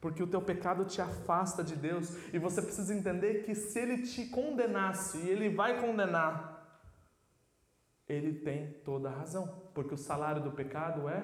Porque 0.00 0.20
o 0.20 0.26
teu 0.26 0.42
pecado 0.42 0.84
te 0.84 1.00
afasta 1.00 1.62
de 1.62 1.76
Deus 1.76 2.12
e 2.34 2.40
você 2.40 2.60
precisa 2.60 2.92
entender 2.92 3.44
que 3.44 3.54
se 3.54 3.78
ele 3.78 4.02
te 4.02 4.26
condenasse, 4.26 5.18
e 5.18 5.30
ele 5.30 5.48
vai 5.48 5.80
condenar, 5.80 6.82
ele 8.08 8.40
tem 8.40 8.72
toda 8.84 9.10
a 9.10 9.14
razão, 9.14 9.62
porque 9.72 9.94
o 9.94 9.96
salário 9.96 10.42
do 10.42 10.50
pecado 10.50 11.08
é 11.08 11.22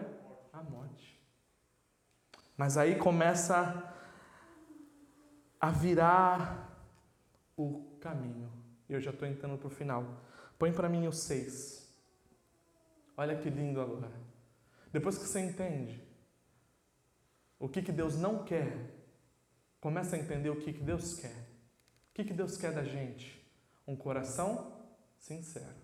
a 0.52 0.62
morte. 0.62 1.20
Mas 2.56 2.76
aí 2.78 2.94
começa 2.94 3.97
a 5.60 5.70
virar 5.70 6.68
o 7.56 7.96
caminho. 8.00 8.50
E 8.88 8.92
eu 8.92 9.00
já 9.00 9.10
estou 9.10 9.26
entrando 9.26 9.58
para 9.58 9.66
o 9.66 9.70
final. 9.70 10.04
Põe 10.58 10.72
para 10.72 10.88
mim 10.88 11.06
o 11.06 11.12
seis. 11.12 11.88
Olha 13.16 13.36
que 13.36 13.50
lindo 13.50 13.80
agora. 13.80 14.12
Depois 14.92 15.18
que 15.18 15.26
você 15.26 15.40
entende 15.40 16.02
o 17.58 17.68
que, 17.68 17.82
que 17.82 17.92
Deus 17.92 18.16
não 18.16 18.44
quer, 18.44 18.72
começa 19.80 20.16
a 20.16 20.18
entender 20.18 20.50
o 20.50 20.60
que, 20.60 20.72
que 20.72 20.82
Deus 20.82 21.14
quer. 21.14 21.34
O 22.10 22.14
que, 22.14 22.24
que 22.24 22.32
Deus 22.32 22.56
quer 22.56 22.72
da 22.72 22.84
gente? 22.84 23.44
Um 23.86 23.96
coração 23.96 24.72
sincero. 25.18 25.76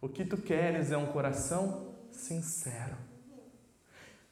O 0.00 0.08
que 0.08 0.24
tu 0.24 0.36
queres 0.36 0.92
é 0.92 0.96
um 0.96 1.12
coração 1.12 1.96
sincero. 2.12 2.96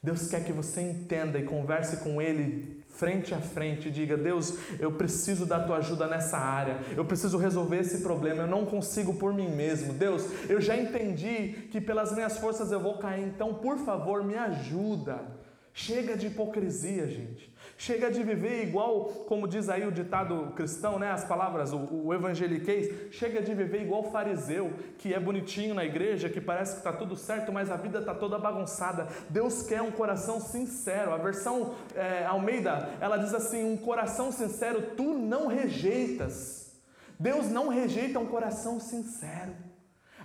Deus 0.01 0.27
quer 0.29 0.45
que 0.45 0.53
você 0.53 0.81
entenda 0.81 1.37
e 1.37 1.45
converse 1.45 1.97
com 1.97 2.21
Ele 2.21 2.76
frente 2.97 3.33
a 3.33 3.39
frente. 3.39 3.89
Diga: 3.89 4.17
Deus, 4.17 4.57
eu 4.79 4.91
preciso 4.91 5.45
da 5.45 5.59
tua 5.59 5.77
ajuda 5.77 6.07
nessa 6.07 6.37
área. 6.37 6.79
Eu 6.95 7.05
preciso 7.05 7.37
resolver 7.37 7.79
esse 7.79 8.01
problema. 8.01 8.43
Eu 8.43 8.47
não 8.47 8.65
consigo 8.65 9.13
por 9.13 9.33
mim 9.33 9.49
mesmo. 9.49 9.93
Deus, 9.93 10.25
eu 10.49 10.59
já 10.59 10.75
entendi 10.75 11.67
que 11.71 11.79
pelas 11.79 12.13
minhas 12.13 12.37
forças 12.37 12.71
eu 12.71 12.79
vou 12.79 12.97
cair. 12.97 13.23
Então, 13.23 13.53
por 13.53 13.77
favor, 13.77 14.23
me 14.23 14.35
ajuda. 14.35 15.36
Chega 15.79 16.17
de 16.17 16.25
hipocrisia, 16.25 17.05
gente. 17.05 17.53
Chega 17.77 18.09
de 18.09 18.23
viver 18.23 18.63
igual, 18.63 19.05
como 19.27 19.47
diz 19.47 19.69
aí 19.69 19.85
o 19.85 19.91
ditado 19.91 20.51
cristão, 20.55 20.97
né? 20.97 21.11
As 21.11 21.23
palavras, 21.23 21.71
o, 21.71 22.07
o 22.07 22.11
evangeliquez, 22.15 23.13
chega 23.13 23.43
de 23.43 23.53
viver 23.53 23.83
igual 23.83 24.11
fariseu, 24.11 24.73
que 24.97 25.13
é 25.13 25.19
bonitinho 25.19 25.75
na 25.75 25.85
igreja, 25.85 26.29
que 26.29 26.41
parece 26.41 26.71
que 26.71 26.77
está 26.79 26.91
tudo 26.91 27.15
certo, 27.15 27.53
mas 27.53 27.69
a 27.69 27.75
vida 27.75 27.99
está 27.99 28.15
toda 28.15 28.39
bagunçada. 28.39 29.07
Deus 29.29 29.61
quer 29.61 29.83
um 29.83 29.91
coração 29.91 30.39
sincero. 30.39 31.13
A 31.13 31.17
versão 31.17 31.75
é, 31.93 32.25
Almeida, 32.25 32.89
ela 32.99 33.17
diz 33.17 33.35
assim: 33.35 33.63
um 33.63 33.77
coração 33.77 34.31
sincero 34.31 34.95
tu 34.97 35.13
não 35.13 35.45
rejeitas. 35.45 36.75
Deus 37.19 37.51
não 37.51 37.67
rejeita 37.67 38.17
um 38.17 38.25
coração 38.25 38.79
sincero. 38.79 39.53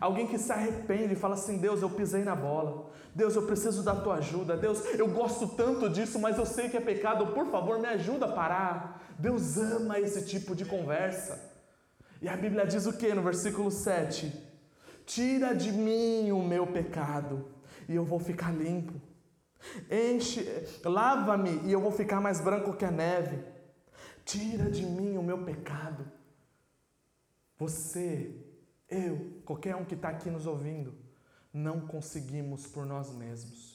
Alguém 0.01 0.27
que 0.27 0.37
se 0.39 0.51
arrepende 0.51 1.13
e 1.13 1.17
fala 1.17 1.35
assim: 1.35 1.59
Deus, 1.59 1.83
eu 1.83 1.91
pisei 1.91 2.25
na 2.25 2.35
bola. 2.35 2.91
Deus, 3.15 3.37
eu 3.37 3.47
preciso 3.47 3.83
da 3.83 3.95
tua 3.95 4.17
ajuda. 4.17 4.57
Deus, 4.57 4.85
eu 4.95 5.07
gosto 5.09 5.49
tanto 5.49 5.89
disso, 5.89 6.19
mas 6.19 6.39
eu 6.39 6.47
sei 6.47 6.69
que 6.69 6.77
é 6.77 6.81
pecado. 6.81 7.29
Por 7.29 7.47
favor, 7.51 7.79
me 7.79 7.87
ajuda 7.87 8.27
a 8.27 8.33
parar. 8.33 9.03
Deus 9.19 9.59
ama 9.59 10.01
esse 10.01 10.25
tipo 10.25 10.55
de 10.55 10.65
conversa. 10.65 11.53
E 12.21 12.29
a 12.29 12.37
Bíblia 12.37 12.67
diz 12.67 12.87
o 12.87 12.93
que 12.93 13.13
no 13.13 13.23
versículo 13.23 13.71
7? 13.71 14.33
Tira 15.05 15.55
de 15.55 15.73
mim 15.73 16.31
o 16.31 16.43
meu 16.43 16.67
pecado 16.67 17.49
e 17.89 17.95
eu 17.95 18.05
vou 18.05 18.19
ficar 18.19 18.53
limpo. 18.53 19.01
Enche, 19.91 20.47
lava-me 20.85 21.61
e 21.65 21.73
eu 21.73 21.81
vou 21.81 21.91
ficar 21.91 22.21
mais 22.21 22.41
branco 22.41 22.77
que 22.77 22.85
a 22.85 22.91
neve. 22.91 23.45
Tira 24.25 24.71
de 24.71 24.87
mim 24.87 25.19
o 25.19 25.23
meu 25.23 25.45
pecado. 25.45 26.11
Você 27.59 28.35
eu, 28.93 29.41
qualquer 29.45 29.75
um 29.75 29.85
que 29.85 29.95
está 29.95 30.11
aqui 30.11 30.29
nos 30.29 30.47
ouvindo, 30.47 30.95
não 31.53 31.81
conseguimos 31.81 32.67
por 32.67 32.87
nós 32.87 33.13
mesmos. 33.13 33.73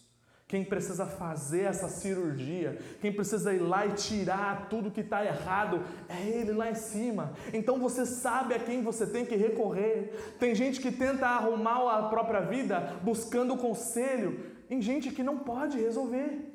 Quem 0.47 0.63
precisa 0.63 1.05
fazer 1.05 1.63
essa 1.63 1.89
cirurgia, 1.89 2.79
quem 3.01 3.11
precisa 3.11 3.53
ir 3.53 3.59
lá 3.59 3.85
e 3.85 3.91
tirar 3.91 4.69
tudo 4.69 4.89
que 4.89 5.01
está 5.01 5.25
errado, 5.25 5.83
é 6.07 6.21
Ele 6.25 6.53
lá 6.53 6.71
em 6.71 6.75
cima. 6.75 7.33
Então 7.53 7.77
você 7.77 8.05
sabe 8.05 8.53
a 8.53 8.59
quem 8.59 8.81
você 8.81 9.05
tem 9.05 9.25
que 9.25 9.35
recorrer. 9.35 10.35
Tem 10.39 10.55
gente 10.55 10.79
que 10.79 10.89
tenta 10.89 11.27
arrumar 11.27 11.97
a 11.97 12.07
própria 12.07 12.39
vida 12.39 12.97
buscando 13.03 13.57
conselho 13.57 14.39
em 14.69 14.81
gente 14.81 15.11
que 15.11 15.21
não 15.21 15.39
pode 15.39 15.77
resolver. 15.77 16.46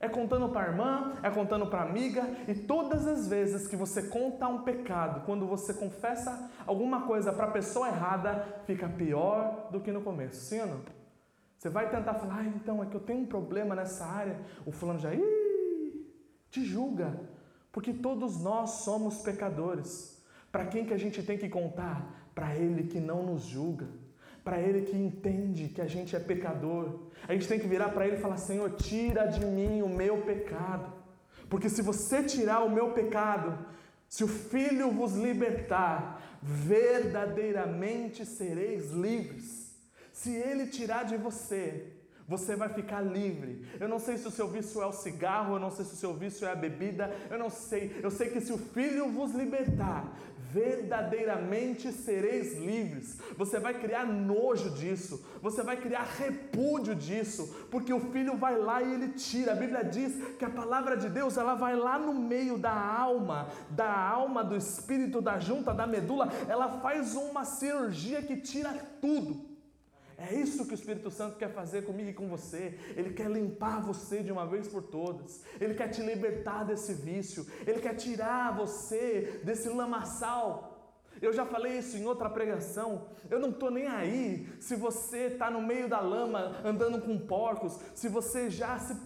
É 0.00 0.08
contando 0.08 0.48
para 0.50 0.66
a 0.66 0.70
irmã, 0.70 1.12
é 1.22 1.30
contando 1.30 1.66
para 1.66 1.80
a 1.80 1.82
amiga, 1.82 2.22
e 2.46 2.54
todas 2.54 3.06
as 3.06 3.26
vezes 3.26 3.66
que 3.66 3.74
você 3.74 4.02
conta 4.02 4.46
um 4.46 4.62
pecado, 4.62 5.24
quando 5.26 5.44
você 5.46 5.74
confessa 5.74 6.50
alguma 6.66 7.02
coisa 7.02 7.32
para 7.32 7.46
a 7.46 7.50
pessoa 7.50 7.88
errada, 7.88 8.62
fica 8.64 8.88
pior 8.88 9.68
do 9.72 9.80
que 9.80 9.90
no 9.90 10.00
começo, 10.00 10.40
sim 10.40 10.60
ou 10.60 10.66
não? 10.68 10.80
Você 11.56 11.68
vai 11.68 11.90
tentar 11.90 12.14
falar, 12.14 12.38
ah, 12.38 12.44
então 12.44 12.80
é 12.80 12.86
que 12.86 12.94
eu 12.94 13.00
tenho 13.00 13.22
um 13.22 13.26
problema 13.26 13.74
nessa 13.74 14.04
área, 14.06 14.40
o 14.64 14.70
fulano 14.70 15.00
já 15.00 15.10
te 16.48 16.64
julga, 16.64 17.20
porque 17.72 17.92
todos 17.92 18.40
nós 18.40 18.70
somos 18.84 19.18
pecadores. 19.22 20.22
Para 20.52 20.66
quem 20.66 20.86
que 20.86 20.94
a 20.94 20.98
gente 20.98 21.22
tem 21.24 21.36
que 21.36 21.48
contar? 21.48 22.30
Para 22.34 22.54
ele 22.54 22.84
que 22.84 23.00
não 23.00 23.24
nos 23.24 23.42
julga 23.42 23.88
para 24.48 24.58
Ele 24.58 24.80
que 24.80 24.96
entende 24.96 25.68
que 25.68 25.82
a 25.82 25.86
gente 25.86 26.16
é 26.16 26.18
pecador. 26.18 27.00
A 27.28 27.34
gente 27.34 27.46
tem 27.46 27.60
que 27.60 27.68
virar 27.68 27.90
para 27.90 28.06
Ele 28.06 28.16
e 28.16 28.20
falar: 28.20 28.38
Senhor, 28.38 28.70
tira 28.76 29.26
de 29.26 29.44
mim 29.44 29.82
o 29.82 29.90
meu 29.90 30.22
pecado. 30.22 30.90
Porque 31.50 31.68
se 31.68 31.82
você 31.82 32.22
tirar 32.22 32.60
o 32.64 32.70
meu 32.70 32.92
pecado, 32.92 33.58
se 34.08 34.24
o 34.24 34.28
Filho 34.28 34.90
vos 34.90 35.12
libertar, 35.12 36.38
verdadeiramente 36.42 38.24
sereis 38.24 38.90
livres. 38.90 39.76
Se 40.14 40.30
Ele 40.34 40.66
tirar 40.66 41.04
de 41.04 41.18
você, 41.18 41.92
você 42.26 42.56
vai 42.56 42.70
ficar 42.70 43.02
livre. 43.02 43.66
Eu 43.78 43.86
não 43.86 43.98
sei 43.98 44.16
se 44.16 44.26
o 44.26 44.30
seu 44.30 44.48
vício 44.48 44.80
é 44.80 44.86
o 44.86 44.92
cigarro, 44.92 45.56
eu 45.56 45.60
não 45.60 45.70
sei 45.70 45.84
se 45.84 45.92
o 45.92 45.96
seu 45.96 46.14
vício 46.14 46.46
é 46.46 46.52
a 46.52 46.56
bebida, 46.56 47.14
eu 47.30 47.38
não 47.38 47.50
sei. 47.50 48.00
Eu 48.02 48.10
sei 48.10 48.30
que 48.30 48.40
se 48.40 48.52
o 48.52 48.58
Filho 48.58 49.10
vos 49.10 49.32
libertar, 49.32 50.10
verdadeiramente 50.52 51.92
sereis 51.92 52.56
livres. 52.58 53.18
Você 53.36 53.58
vai 53.58 53.74
criar 53.74 54.06
nojo 54.06 54.70
disso, 54.70 55.24
você 55.42 55.62
vai 55.62 55.76
criar 55.76 56.06
repúdio 56.18 56.94
disso, 56.94 57.66
porque 57.70 57.92
o 57.92 58.00
filho 58.12 58.36
vai 58.36 58.58
lá 58.58 58.82
e 58.82 58.92
ele 58.92 59.08
tira. 59.08 59.52
A 59.52 59.56
Bíblia 59.56 59.84
diz 59.84 60.14
que 60.38 60.44
a 60.44 60.50
palavra 60.50 60.96
de 60.96 61.08
Deus, 61.08 61.36
ela 61.36 61.54
vai 61.54 61.76
lá 61.76 61.98
no 61.98 62.14
meio 62.14 62.58
da 62.58 62.72
alma, 62.72 63.48
da 63.70 63.92
alma, 63.92 64.42
do 64.42 64.56
espírito, 64.56 65.20
da 65.20 65.38
junta, 65.38 65.72
da 65.72 65.86
medula, 65.86 66.28
ela 66.48 66.80
faz 66.80 67.14
uma 67.14 67.44
cirurgia 67.44 68.22
que 68.22 68.36
tira 68.36 68.72
tudo. 69.00 69.47
É 70.18 70.34
isso 70.34 70.66
que 70.66 70.72
o 70.72 70.74
Espírito 70.74 71.12
Santo 71.12 71.36
quer 71.36 71.52
fazer 71.52 71.82
comigo 71.84 72.10
e 72.10 72.12
com 72.12 72.28
você. 72.28 72.76
Ele 72.96 73.14
quer 73.14 73.30
limpar 73.30 73.80
você 73.80 74.20
de 74.20 74.32
uma 74.32 74.44
vez 74.44 74.66
por 74.66 74.82
todas. 74.82 75.44
Ele 75.60 75.74
quer 75.74 75.88
te 75.88 76.02
libertar 76.02 76.64
desse 76.64 76.92
vício. 76.92 77.46
Ele 77.64 77.80
quer 77.80 77.94
tirar 77.94 78.56
você 78.56 79.40
desse 79.44 79.68
lamaçal. 79.68 80.74
Eu 81.22 81.32
já 81.32 81.46
falei 81.46 81.78
isso 81.78 81.96
em 81.96 82.04
outra 82.04 82.28
pregação. 82.28 83.06
Eu 83.30 83.38
não 83.38 83.50
estou 83.50 83.70
nem 83.70 83.86
aí 83.86 84.48
se 84.58 84.74
você 84.74 85.26
está 85.26 85.48
no 85.50 85.62
meio 85.62 85.88
da 85.88 86.00
lama 86.00 86.60
andando 86.64 87.00
com 87.00 87.16
porcos, 87.16 87.78
se 87.94 88.08
você 88.08 88.50
já 88.50 88.76
se 88.76 88.96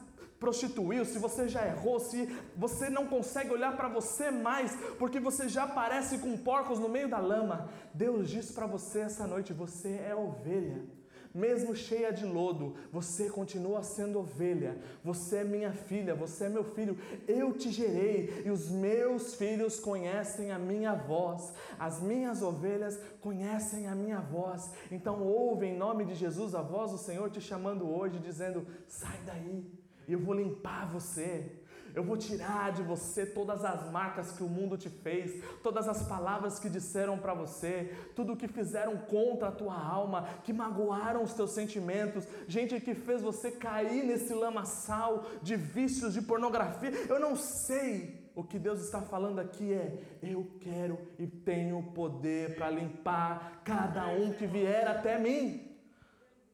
prostituiu, 0.40 1.04
se 1.04 1.18
você 1.18 1.46
já 1.46 1.66
errou, 1.66 2.00
se 2.00 2.26
você 2.56 2.88
não 2.88 3.06
consegue 3.06 3.52
olhar 3.52 3.76
para 3.76 3.88
você 3.88 4.30
mais, 4.30 4.74
porque 4.98 5.20
você 5.20 5.46
já 5.46 5.66
parece 5.66 6.18
com 6.18 6.36
porcos 6.38 6.78
no 6.78 6.88
meio 6.88 7.08
da 7.08 7.18
lama. 7.18 7.68
Deus 7.92 8.30
diz 8.30 8.50
para 8.50 8.66
você 8.66 9.00
essa 9.00 9.26
noite: 9.26 9.52
você 9.52 9.90
é 9.90 10.14
ovelha 10.14 11.01
mesmo 11.34 11.74
cheia 11.74 12.12
de 12.12 12.26
lodo, 12.26 12.74
você 12.90 13.30
continua 13.30 13.82
sendo 13.82 14.18
ovelha. 14.18 14.76
Você 15.02 15.38
é 15.38 15.44
minha 15.44 15.72
filha, 15.72 16.14
você 16.14 16.44
é 16.44 16.48
meu 16.48 16.64
filho. 16.64 16.98
Eu 17.26 17.52
te 17.52 17.70
gerei 17.70 18.42
e 18.44 18.50
os 18.50 18.68
meus 18.70 19.34
filhos 19.34 19.80
conhecem 19.80 20.50
a 20.50 20.58
minha 20.58 20.94
voz. 20.94 21.52
As 21.78 22.00
minhas 22.00 22.42
ovelhas 22.42 22.98
conhecem 23.20 23.86
a 23.86 23.94
minha 23.94 24.20
voz. 24.20 24.70
Então 24.90 25.22
ouve 25.22 25.66
em 25.66 25.76
nome 25.76 26.04
de 26.04 26.14
Jesus 26.14 26.54
a 26.54 26.62
voz 26.62 26.90
do 26.90 26.98
Senhor 26.98 27.30
te 27.30 27.40
chamando 27.40 27.88
hoje, 27.88 28.18
dizendo: 28.18 28.66
sai 28.86 29.18
daí, 29.24 29.64
eu 30.08 30.18
vou 30.18 30.34
limpar 30.34 30.86
você. 30.90 31.61
Eu 31.94 32.02
vou 32.02 32.16
tirar 32.16 32.72
de 32.72 32.82
você 32.82 33.26
todas 33.26 33.64
as 33.64 33.90
marcas 33.90 34.32
que 34.32 34.42
o 34.42 34.48
mundo 34.48 34.78
te 34.78 34.88
fez, 34.88 35.42
todas 35.62 35.86
as 35.86 36.02
palavras 36.08 36.58
que 36.58 36.70
disseram 36.70 37.18
para 37.18 37.34
você, 37.34 37.94
tudo 38.16 38.36
que 38.36 38.48
fizeram 38.48 38.96
contra 38.96 39.48
a 39.48 39.52
tua 39.52 39.78
alma, 39.78 40.26
que 40.42 40.52
magoaram 40.52 41.22
os 41.22 41.34
teus 41.34 41.50
sentimentos, 41.50 42.26
gente 42.48 42.80
que 42.80 42.94
fez 42.94 43.20
você 43.20 43.50
cair 43.50 44.04
nesse 44.04 44.32
lamaçal 44.32 45.26
de 45.42 45.54
vícios 45.56 46.14
de 46.14 46.22
pornografia. 46.22 46.90
Eu 47.08 47.20
não 47.20 47.36
sei. 47.36 48.22
O 48.34 48.42
que 48.42 48.58
Deus 48.58 48.80
está 48.80 49.02
falando 49.02 49.40
aqui 49.40 49.74
é: 49.74 49.98
eu 50.22 50.50
quero 50.60 50.98
e 51.18 51.26
tenho 51.26 51.82
poder 51.92 52.56
para 52.56 52.70
limpar 52.70 53.60
cada 53.62 54.08
um 54.08 54.32
que 54.32 54.46
vier 54.46 54.88
até 54.88 55.18
mim. 55.18 55.76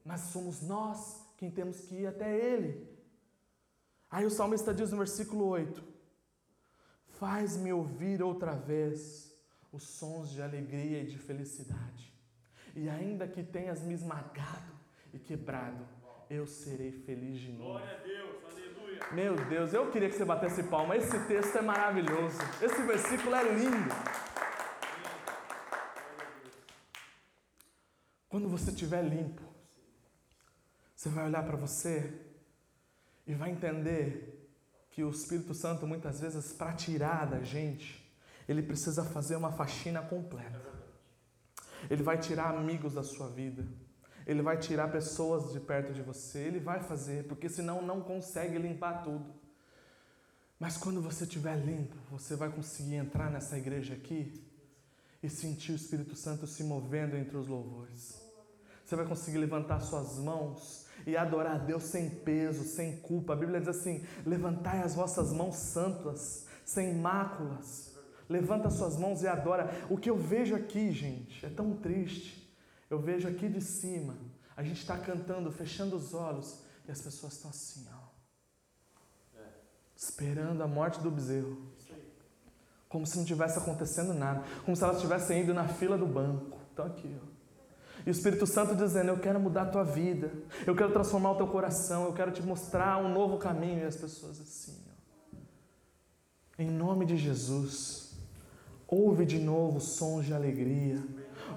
Mas 0.04 0.22
somos 0.22 0.60
nós 0.62 1.24
quem 1.36 1.50
temos 1.50 1.82
que 1.82 1.94
ir 1.94 2.06
até 2.08 2.36
Ele. 2.36 2.97
Aí 4.10 4.24
o 4.24 4.30
salmista 4.30 4.72
diz 4.72 4.90
no 4.90 4.98
versículo 4.98 5.46
8: 5.46 5.82
Faz-me 7.18 7.72
ouvir 7.72 8.22
outra 8.22 8.52
vez 8.52 9.34
os 9.72 9.82
sons 9.82 10.30
de 10.30 10.40
alegria 10.40 11.02
e 11.02 11.06
de 11.06 11.18
felicidade, 11.18 12.12
e 12.74 12.88
ainda 12.88 13.28
que 13.28 13.42
tenhas 13.42 13.82
me 13.82 13.92
esmagado 13.92 14.72
e 15.12 15.18
quebrado, 15.18 15.86
eu 16.30 16.46
serei 16.46 16.92
feliz 16.92 17.38
de 17.38 17.52
novo. 17.52 17.78
Glória 17.78 17.96
a 17.96 18.02
Deus, 18.02 18.44
aleluia. 18.44 19.00
Meu 19.12 19.36
Deus, 19.46 19.72
eu 19.72 19.90
queria 19.90 20.08
que 20.08 20.16
você 20.16 20.24
batesse 20.24 20.62
palma. 20.64 20.96
Esse 20.96 21.18
texto 21.26 21.56
é 21.56 21.62
maravilhoso. 21.62 22.38
Esse 22.62 22.82
versículo 22.82 23.34
é 23.34 23.42
lindo. 23.44 23.94
Quando 28.28 28.48
você 28.48 28.70
estiver 28.70 29.02
limpo, 29.02 29.42
você 30.94 31.08
vai 31.08 31.26
olhar 31.26 31.42
para 31.44 31.56
você 31.56 32.27
e 33.28 33.34
vai 33.34 33.50
entender 33.50 34.50
que 34.90 35.04
o 35.04 35.10
Espírito 35.10 35.52
Santo, 35.52 35.86
muitas 35.86 36.18
vezes, 36.18 36.50
para 36.52 36.72
tirar 36.72 37.26
da 37.26 37.40
gente, 37.42 38.10
ele 38.48 38.62
precisa 38.62 39.04
fazer 39.04 39.36
uma 39.36 39.52
faxina 39.52 40.00
completa. 40.00 40.66
Ele 41.90 42.02
vai 42.02 42.18
tirar 42.18 42.56
amigos 42.56 42.94
da 42.94 43.04
sua 43.04 43.28
vida. 43.28 43.66
Ele 44.26 44.40
vai 44.40 44.56
tirar 44.56 44.90
pessoas 44.90 45.52
de 45.52 45.60
perto 45.60 45.92
de 45.92 46.00
você. 46.00 46.38
Ele 46.38 46.58
vai 46.58 46.80
fazer, 46.80 47.28
porque 47.28 47.50
senão 47.50 47.82
não 47.82 48.00
consegue 48.00 48.56
limpar 48.56 49.02
tudo. 49.02 49.34
Mas 50.58 50.78
quando 50.78 51.02
você 51.02 51.24
estiver 51.24 51.56
limpo, 51.56 51.96
você 52.10 52.34
vai 52.34 52.50
conseguir 52.50 52.94
entrar 52.94 53.30
nessa 53.30 53.58
igreja 53.58 53.94
aqui 53.94 54.42
e 55.22 55.28
sentir 55.28 55.72
o 55.72 55.76
Espírito 55.76 56.16
Santo 56.16 56.46
se 56.46 56.64
movendo 56.64 57.14
entre 57.14 57.36
os 57.36 57.46
louvores. 57.46 58.20
Você 58.84 58.96
vai 58.96 59.06
conseguir 59.06 59.38
levantar 59.38 59.80
suas 59.80 60.18
mãos 60.18 60.87
e 61.08 61.16
adorar 61.16 61.54
a 61.54 61.58
Deus 61.58 61.84
sem 61.84 62.10
peso, 62.10 62.64
sem 62.64 62.98
culpa. 62.98 63.32
A 63.32 63.36
Bíblia 63.36 63.60
diz 63.60 63.68
assim: 63.68 64.04
levantai 64.26 64.82
as 64.82 64.94
vossas 64.94 65.32
mãos 65.32 65.56
santas, 65.56 66.46
sem 66.64 66.94
máculas. 66.94 67.96
Levanta 68.28 68.68
suas 68.68 68.98
mãos 68.98 69.22
e 69.22 69.26
adora. 69.26 69.70
O 69.88 69.96
que 69.96 70.10
eu 70.10 70.18
vejo 70.18 70.54
aqui, 70.54 70.92
gente, 70.92 71.46
é 71.46 71.48
tão 71.48 71.74
triste. 71.76 72.46
Eu 72.90 73.00
vejo 73.00 73.26
aqui 73.26 73.48
de 73.48 73.60
cima, 73.60 74.16
a 74.56 74.62
gente 74.62 74.80
está 74.80 74.96
cantando, 74.96 75.50
fechando 75.50 75.96
os 75.96 76.14
olhos, 76.14 76.62
e 76.86 76.90
as 76.90 77.00
pessoas 77.00 77.34
estão 77.34 77.50
assim, 77.50 77.86
ó, 77.92 78.08
esperando 79.94 80.62
a 80.62 80.66
morte 80.66 81.00
do 81.00 81.10
bezerro. 81.10 81.56
Como 82.88 83.06
se 83.06 83.18
não 83.18 83.24
tivesse 83.26 83.58
acontecendo 83.58 84.14
nada, 84.14 84.42
como 84.64 84.74
se 84.74 84.82
elas 84.82 84.96
estivessem 84.96 85.42
indo 85.42 85.52
na 85.52 85.68
fila 85.68 85.98
do 85.98 86.06
banco. 86.06 86.58
Estão 86.70 86.86
aqui, 86.86 87.14
ó. 87.22 87.37
E 88.06 88.10
o 88.10 88.12
Espírito 88.12 88.46
Santo 88.46 88.74
dizendo: 88.74 89.08
Eu 89.08 89.18
quero 89.18 89.40
mudar 89.40 89.62
a 89.62 89.66
tua 89.66 89.84
vida, 89.84 90.32
eu 90.66 90.74
quero 90.74 90.92
transformar 90.92 91.32
o 91.32 91.36
teu 91.36 91.46
coração, 91.46 92.04
eu 92.04 92.12
quero 92.12 92.30
te 92.30 92.42
mostrar 92.42 92.98
um 92.98 93.12
novo 93.12 93.38
caminho. 93.38 93.80
E 93.80 93.84
as 93.84 93.96
pessoas 93.96 94.40
assim, 94.40 94.76
ó. 94.86 96.62
Em 96.62 96.70
nome 96.70 97.06
de 97.06 97.16
Jesus, 97.16 98.18
ouve 98.86 99.24
de 99.24 99.38
novo 99.38 99.80
sons 99.80 100.26
de 100.26 100.34
alegria, 100.34 101.00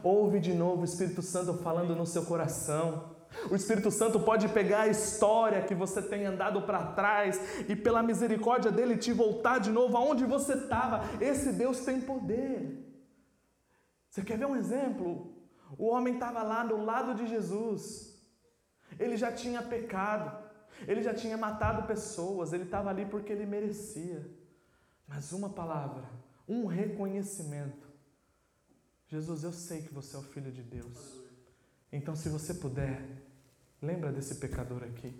ouve 0.03 0.39
de 0.39 0.53
novo 0.53 0.81
o 0.81 0.85
Espírito 0.85 1.21
Santo 1.21 1.53
falando 1.55 1.95
no 1.95 2.05
seu 2.05 2.23
coração. 2.23 3.11
O 3.49 3.55
Espírito 3.55 3.89
Santo 3.89 4.19
pode 4.19 4.49
pegar 4.49 4.81
a 4.81 4.87
história 4.87 5.61
que 5.61 5.73
você 5.73 6.01
tem 6.01 6.25
andado 6.25 6.61
para 6.63 6.87
trás 6.87 7.39
e, 7.67 7.75
pela 7.75 8.03
misericórdia 8.03 8.71
dele, 8.71 8.97
te 8.97 9.11
voltar 9.11 9.59
de 9.59 9.71
novo 9.71 9.95
aonde 9.97 10.25
você 10.25 10.53
estava. 10.53 11.01
Esse 11.19 11.53
Deus 11.53 11.79
tem 11.79 12.01
poder. 12.01 12.87
Você 14.09 14.21
quer 14.21 14.37
ver 14.37 14.45
um 14.45 14.55
exemplo? 14.55 15.30
O 15.77 15.87
homem 15.87 16.13
estava 16.13 16.43
lá 16.43 16.63
do 16.63 16.77
lado 16.83 17.15
de 17.15 17.27
Jesus. 17.27 18.17
Ele 18.99 19.17
já 19.17 19.31
tinha 19.31 19.61
pecado. 19.61 20.49
Ele 20.87 21.01
já 21.01 21.13
tinha 21.13 21.37
matado 21.37 21.87
pessoas. 21.87 22.53
Ele 22.53 22.63
estava 22.63 22.89
ali 22.89 23.05
porque 23.05 23.31
ele 23.31 23.45
merecia. 23.45 24.29
Mas 25.07 25.31
uma 25.31 25.49
palavra, 25.49 26.09
um 26.47 26.65
reconhecimento. 26.65 27.89
Jesus, 29.07 29.43
eu 29.43 29.51
sei 29.51 29.81
que 29.81 29.93
você 29.93 30.15
é 30.15 30.19
o 30.19 30.23
Filho 30.23 30.51
de 30.51 30.63
Deus. 30.63 31.21
Então, 31.91 32.15
se 32.15 32.29
você 32.29 32.53
puder, 32.53 33.01
lembra 33.81 34.11
desse 34.11 34.35
pecador 34.35 34.83
aqui. 34.83 35.13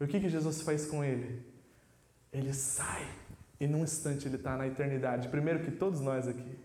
E 0.00 0.04
o 0.04 0.08
que, 0.08 0.18
que 0.18 0.28
Jesus 0.28 0.60
faz 0.62 0.86
com 0.86 1.04
ele? 1.04 1.46
Ele 2.32 2.52
sai 2.52 3.06
e 3.58 3.66
num 3.66 3.82
instante 3.82 4.28
ele 4.28 4.36
está 4.36 4.56
na 4.56 4.66
eternidade. 4.66 5.28
Primeiro 5.28 5.62
que 5.62 5.70
todos 5.70 6.00
nós 6.00 6.28
aqui. 6.28 6.58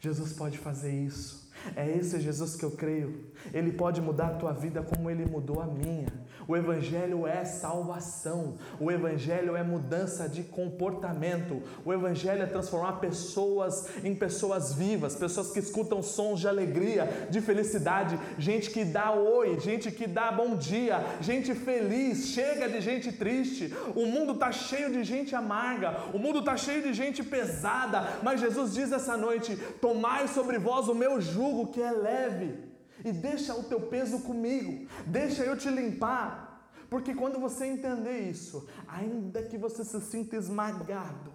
Jesus 0.00 0.32
pode 0.32 0.58
fazer 0.58 0.92
isso. 0.92 1.48
É 1.76 1.88
esse 1.88 2.18
Jesus 2.20 2.56
que 2.56 2.64
eu 2.64 2.70
creio. 2.70 3.26
Ele 3.52 3.70
pode 3.72 4.00
mudar 4.00 4.28
a 4.28 4.34
tua 4.34 4.52
vida 4.52 4.82
como 4.82 5.10
ele 5.10 5.26
mudou 5.26 5.60
a 5.60 5.66
minha. 5.66 6.08
O 6.50 6.56
Evangelho 6.56 7.28
é 7.28 7.44
salvação. 7.44 8.56
O 8.80 8.90
Evangelho 8.90 9.54
é 9.54 9.62
mudança 9.62 10.28
de 10.28 10.42
comportamento. 10.42 11.62
O 11.84 11.92
Evangelho 11.92 12.42
é 12.42 12.46
transformar 12.46 12.94
pessoas 12.94 13.86
em 14.02 14.16
pessoas 14.16 14.74
vivas, 14.74 15.14
pessoas 15.14 15.52
que 15.52 15.60
escutam 15.60 16.02
sons 16.02 16.40
de 16.40 16.48
alegria, 16.48 17.28
de 17.30 17.40
felicidade, 17.40 18.18
gente 18.36 18.68
que 18.68 18.84
dá 18.84 19.12
oi, 19.12 19.60
gente 19.60 19.92
que 19.92 20.08
dá 20.08 20.32
bom 20.32 20.56
dia, 20.56 20.96
gente 21.20 21.54
feliz. 21.54 22.30
Chega 22.30 22.68
de 22.68 22.80
gente 22.80 23.12
triste. 23.12 23.72
O 23.94 24.04
mundo 24.04 24.32
está 24.32 24.50
cheio 24.50 24.90
de 24.90 25.04
gente 25.04 25.36
amarga. 25.36 25.98
O 26.12 26.18
mundo 26.18 26.40
está 26.40 26.56
cheio 26.56 26.82
de 26.82 26.92
gente 26.92 27.22
pesada. 27.22 28.18
Mas 28.24 28.40
Jesus 28.40 28.74
diz 28.74 28.90
essa 28.90 29.16
noite: 29.16 29.54
Tomai 29.80 30.26
sobre 30.26 30.58
vós 30.58 30.88
o 30.88 30.96
meu 30.96 31.20
jugo 31.20 31.68
que 31.68 31.80
é 31.80 31.92
leve 31.92 32.69
e 33.04 33.12
deixa 33.12 33.54
o 33.54 33.64
teu 33.64 33.80
peso 33.88 34.20
comigo, 34.20 34.88
deixa 35.06 35.44
eu 35.44 35.56
te 35.56 35.68
limpar. 35.70 36.50
Porque 36.88 37.14
quando 37.14 37.38
você 37.38 37.66
entender 37.66 38.28
isso, 38.28 38.68
ainda 38.88 39.42
que 39.44 39.56
você 39.56 39.84
se 39.84 40.00
sinta 40.00 40.36
esmagado 40.36 41.32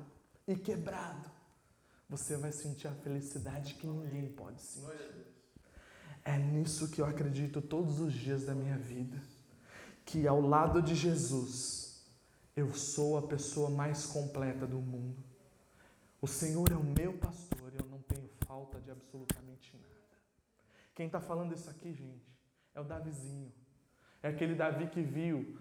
e 0.47 0.55
quebrado, 0.55 1.31
você 2.09 2.35
vai 2.35 2.51
sentir 2.51 2.87
a 2.87 2.91
felicidade 2.91 3.75
que 3.75 3.87
ninguém 3.87 4.27
pode 4.27 4.61
sentir. 4.61 5.25
É 6.23 6.37
nisso 6.37 6.89
que 6.89 7.01
eu 7.01 7.05
acredito 7.05 7.61
todos 7.61 7.99
os 7.99 8.13
dias 8.13 8.45
da 8.45 8.53
minha 8.53 8.77
vida, 8.77 9.21
que 10.03 10.27
ao 10.27 10.41
lado 10.41 10.81
de 10.81 10.93
Jesus, 10.93 12.05
eu 12.55 12.73
sou 12.73 13.17
a 13.17 13.21
pessoa 13.21 13.69
mais 13.69 14.05
completa 14.05 14.65
do 14.67 14.79
mundo. 14.79 15.23
O 16.21 16.27
Senhor 16.27 16.71
é 16.71 16.75
o 16.75 16.83
meu 16.83 17.13
pastor, 17.13 17.71
eu 17.77 17.85
não 17.85 17.99
tenho 17.99 18.29
falta 18.45 18.79
de 18.81 18.91
absolutamente 18.91 19.71
nada. 19.77 19.94
Quem 20.95 21.07
está 21.07 21.19
falando 21.19 21.53
isso 21.53 21.69
aqui, 21.69 21.93
gente, 21.93 22.25
é 22.73 22.79
o 22.79 22.85
Davizinho. 22.85 23.51
É 24.23 24.29
aquele 24.29 24.55
Davi 24.55 24.87
que 24.87 25.01
viu 25.01 25.59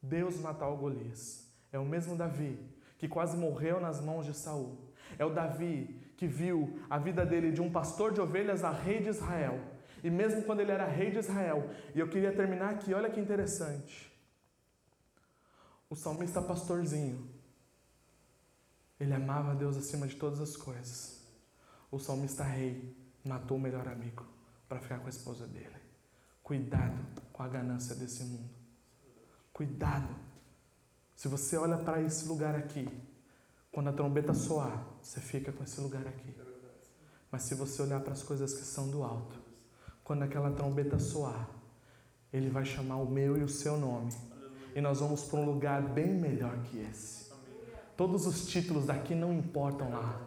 Deus 0.00 0.38
matar 0.38 0.68
o 0.68 0.76
Golias. 0.76 1.52
É 1.72 1.78
o 1.78 1.84
mesmo 1.84 2.16
Davi 2.16 2.58
que 2.96 3.08
quase 3.08 3.36
morreu 3.36 3.80
nas 3.80 4.00
mãos 4.00 4.24
de 4.24 4.32
Saul. 4.32 4.78
É 5.18 5.24
o 5.24 5.34
Davi 5.34 6.00
que 6.16 6.28
viu 6.28 6.80
a 6.88 6.96
vida 6.96 7.26
dele 7.26 7.50
de 7.50 7.60
um 7.60 7.70
pastor 7.70 8.12
de 8.12 8.20
ovelhas 8.20 8.62
a 8.62 8.70
rei 8.70 9.02
de 9.02 9.08
Israel. 9.08 9.60
E 10.04 10.08
mesmo 10.08 10.44
quando 10.44 10.60
ele 10.60 10.70
era 10.70 10.86
rei 10.86 11.10
de 11.10 11.18
Israel, 11.18 11.68
e 11.94 11.98
eu 11.98 12.08
queria 12.08 12.32
terminar 12.32 12.70
aqui, 12.70 12.94
olha 12.94 13.10
que 13.10 13.20
interessante. 13.20 14.10
O 15.90 15.96
salmista 15.96 16.40
pastorzinho, 16.40 17.28
ele 18.98 19.12
amava 19.12 19.54
Deus 19.54 19.76
acima 19.76 20.06
de 20.06 20.14
todas 20.14 20.40
as 20.40 20.56
coisas. 20.56 21.26
O 21.90 21.98
salmista 21.98 22.44
rei 22.44 22.96
matou 23.24 23.56
o 23.56 23.60
melhor 23.60 23.86
amigo 23.88 24.31
para 24.72 24.80
ficar 24.80 24.98
com 25.00 25.06
a 25.06 25.10
esposa 25.10 25.46
dele. 25.46 25.76
Cuidado 26.42 26.98
com 27.30 27.42
a 27.42 27.48
ganância 27.48 27.94
desse 27.94 28.24
mundo. 28.24 28.48
Cuidado. 29.52 30.14
Se 31.14 31.28
você 31.28 31.58
olha 31.58 31.76
para 31.76 32.00
esse 32.00 32.26
lugar 32.26 32.54
aqui, 32.54 32.88
quando 33.70 33.88
a 33.88 33.92
trombeta 33.92 34.32
soar, 34.32 34.86
você 35.02 35.20
fica 35.20 35.52
com 35.52 35.62
esse 35.62 35.78
lugar 35.78 36.06
aqui. 36.06 36.34
Mas 37.30 37.42
se 37.42 37.54
você 37.54 37.82
olhar 37.82 38.00
para 38.00 38.14
as 38.14 38.22
coisas 38.22 38.54
que 38.54 38.64
são 38.64 38.88
do 38.88 39.02
alto, 39.02 39.38
quando 40.02 40.22
aquela 40.22 40.50
trombeta 40.50 40.98
soar, 40.98 41.50
ele 42.32 42.48
vai 42.48 42.64
chamar 42.64 42.96
o 42.96 43.10
meu 43.10 43.36
e 43.36 43.42
o 43.42 43.48
seu 43.48 43.76
nome. 43.76 44.10
E 44.74 44.80
nós 44.80 45.00
vamos 45.00 45.22
para 45.24 45.38
um 45.38 45.44
lugar 45.44 45.82
bem 45.82 46.14
melhor 46.14 46.58
que 46.62 46.78
esse. 46.78 47.30
Todos 47.94 48.26
os 48.26 48.46
títulos 48.46 48.86
daqui 48.86 49.14
não 49.14 49.34
importam 49.34 49.90
lá. 49.90 50.18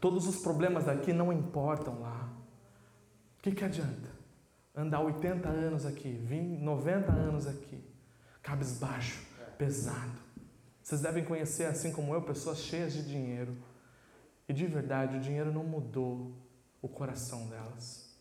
Todos 0.00 0.26
os 0.26 0.38
problemas 0.42 0.86
daqui 0.86 1.12
não 1.12 1.32
importam 1.32 2.00
lá. 2.00 2.41
O 3.42 3.50
que, 3.50 3.50
que 3.50 3.64
adianta? 3.64 4.08
Andar 4.72 5.00
80 5.00 5.48
anos 5.48 5.84
aqui, 5.84 6.12
20, 6.12 6.60
90 6.60 7.10
anos 7.10 7.48
aqui, 7.48 7.82
cabisbaixo, 8.40 9.20
pesado. 9.58 10.16
Vocês 10.80 11.00
devem 11.00 11.24
conhecer, 11.24 11.64
assim 11.64 11.90
como 11.90 12.14
eu, 12.14 12.22
pessoas 12.22 12.58
cheias 12.58 12.92
de 12.92 13.02
dinheiro. 13.02 13.56
E 14.48 14.52
de 14.52 14.64
verdade, 14.64 15.16
o 15.16 15.20
dinheiro 15.20 15.52
não 15.52 15.64
mudou 15.64 16.32
o 16.80 16.88
coração 16.88 17.48
delas. 17.48 18.16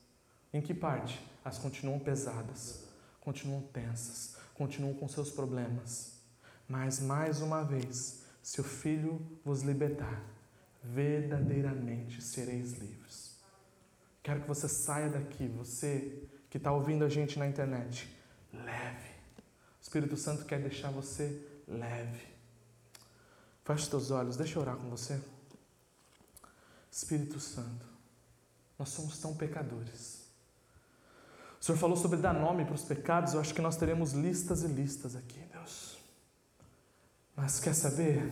Em 0.51 0.59
que 0.59 0.73
parte? 0.73 1.23
Elas 1.45 1.59
continuam 1.59 1.99
pesadas, 1.99 2.87
continuam 3.19 3.61
tensas, 3.61 4.37
continuam 4.55 4.95
com 4.95 5.07
seus 5.07 5.29
problemas. 5.29 6.19
Mas, 6.67 6.99
mais 6.99 7.43
uma 7.43 7.63
vez, 7.63 8.23
se 8.41 8.59
o 8.59 8.63
Filho 8.63 9.21
vos 9.45 9.61
libertar, 9.61 10.23
verdadeiramente 10.83 12.23
sereis 12.23 12.73
livres. 12.79 13.30
Quero 14.23 14.41
que 14.41 14.47
você 14.47 14.67
saia 14.67 15.09
daqui, 15.09 15.47
você 15.47 16.27
que 16.49 16.57
está 16.57 16.71
ouvindo 16.71 17.03
a 17.03 17.09
gente 17.09 17.39
na 17.39 17.47
internet, 17.47 18.07
leve. 18.53 19.09
O 19.79 19.81
Espírito 19.81 20.17
Santo 20.17 20.45
quer 20.45 20.59
deixar 20.61 20.91
você 20.91 21.47
leve. 21.67 22.27
Feche 23.63 23.89
teus 23.89 24.11
olhos, 24.11 24.37
deixa 24.37 24.57
eu 24.57 24.61
orar 24.61 24.75
com 24.75 24.89
você. 24.89 25.19
Espírito 26.91 27.39
Santo, 27.39 27.85
nós 28.77 28.89
somos 28.89 29.17
tão 29.17 29.33
pecadores. 29.33 30.21
O 31.59 31.63
Senhor 31.63 31.77
falou 31.77 31.95
sobre 31.95 32.17
dar 32.17 32.33
nome 32.33 32.65
para 32.65 32.75
os 32.75 32.83
pecados, 32.83 33.33
eu 33.33 33.39
acho 33.39 33.53
que 33.53 33.61
nós 33.61 33.77
teremos 33.77 34.13
listas 34.13 34.63
e 34.63 34.67
listas 34.67 35.15
aqui, 35.15 35.39
Deus. 35.53 35.97
Mas 37.35 37.59
quer 37.59 37.73
saber? 37.73 38.29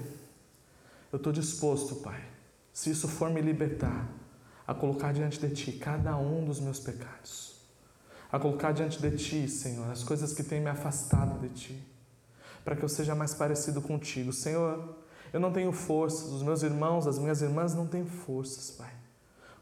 Eu 1.11 1.17
estou 1.17 1.31
disposto, 1.31 1.95
Pai, 1.97 2.27
se 2.73 2.89
isso 2.89 3.07
for 3.07 3.29
me 3.29 3.41
libertar, 3.41 4.07
a 4.69 4.73
colocar 4.75 5.11
diante 5.11 5.39
de 5.39 5.49
Ti 5.49 5.71
cada 5.71 6.15
um 6.15 6.45
dos 6.45 6.59
meus 6.59 6.79
pecados, 6.79 7.55
a 8.31 8.37
colocar 8.37 8.71
diante 8.71 9.01
de 9.01 9.17
Ti, 9.17 9.49
Senhor, 9.49 9.89
as 9.89 10.03
coisas 10.03 10.31
que 10.31 10.43
têm 10.43 10.61
me 10.61 10.69
afastado 10.69 11.39
de 11.39 11.49
Ti, 11.49 11.83
para 12.63 12.75
que 12.75 12.83
eu 12.83 12.89
seja 12.89 13.15
mais 13.15 13.33
parecido 13.33 13.81
contigo. 13.81 14.31
Senhor, 14.31 14.95
eu 15.33 15.39
não 15.39 15.51
tenho 15.51 15.71
forças, 15.71 16.29
os 16.29 16.43
meus 16.43 16.61
irmãos, 16.61 17.07
as 17.07 17.17
minhas 17.17 17.41
irmãs 17.41 17.73
não 17.73 17.87
têm 17.87 18.05
forças, 18.05 18.69
Pai, 18.69 18.93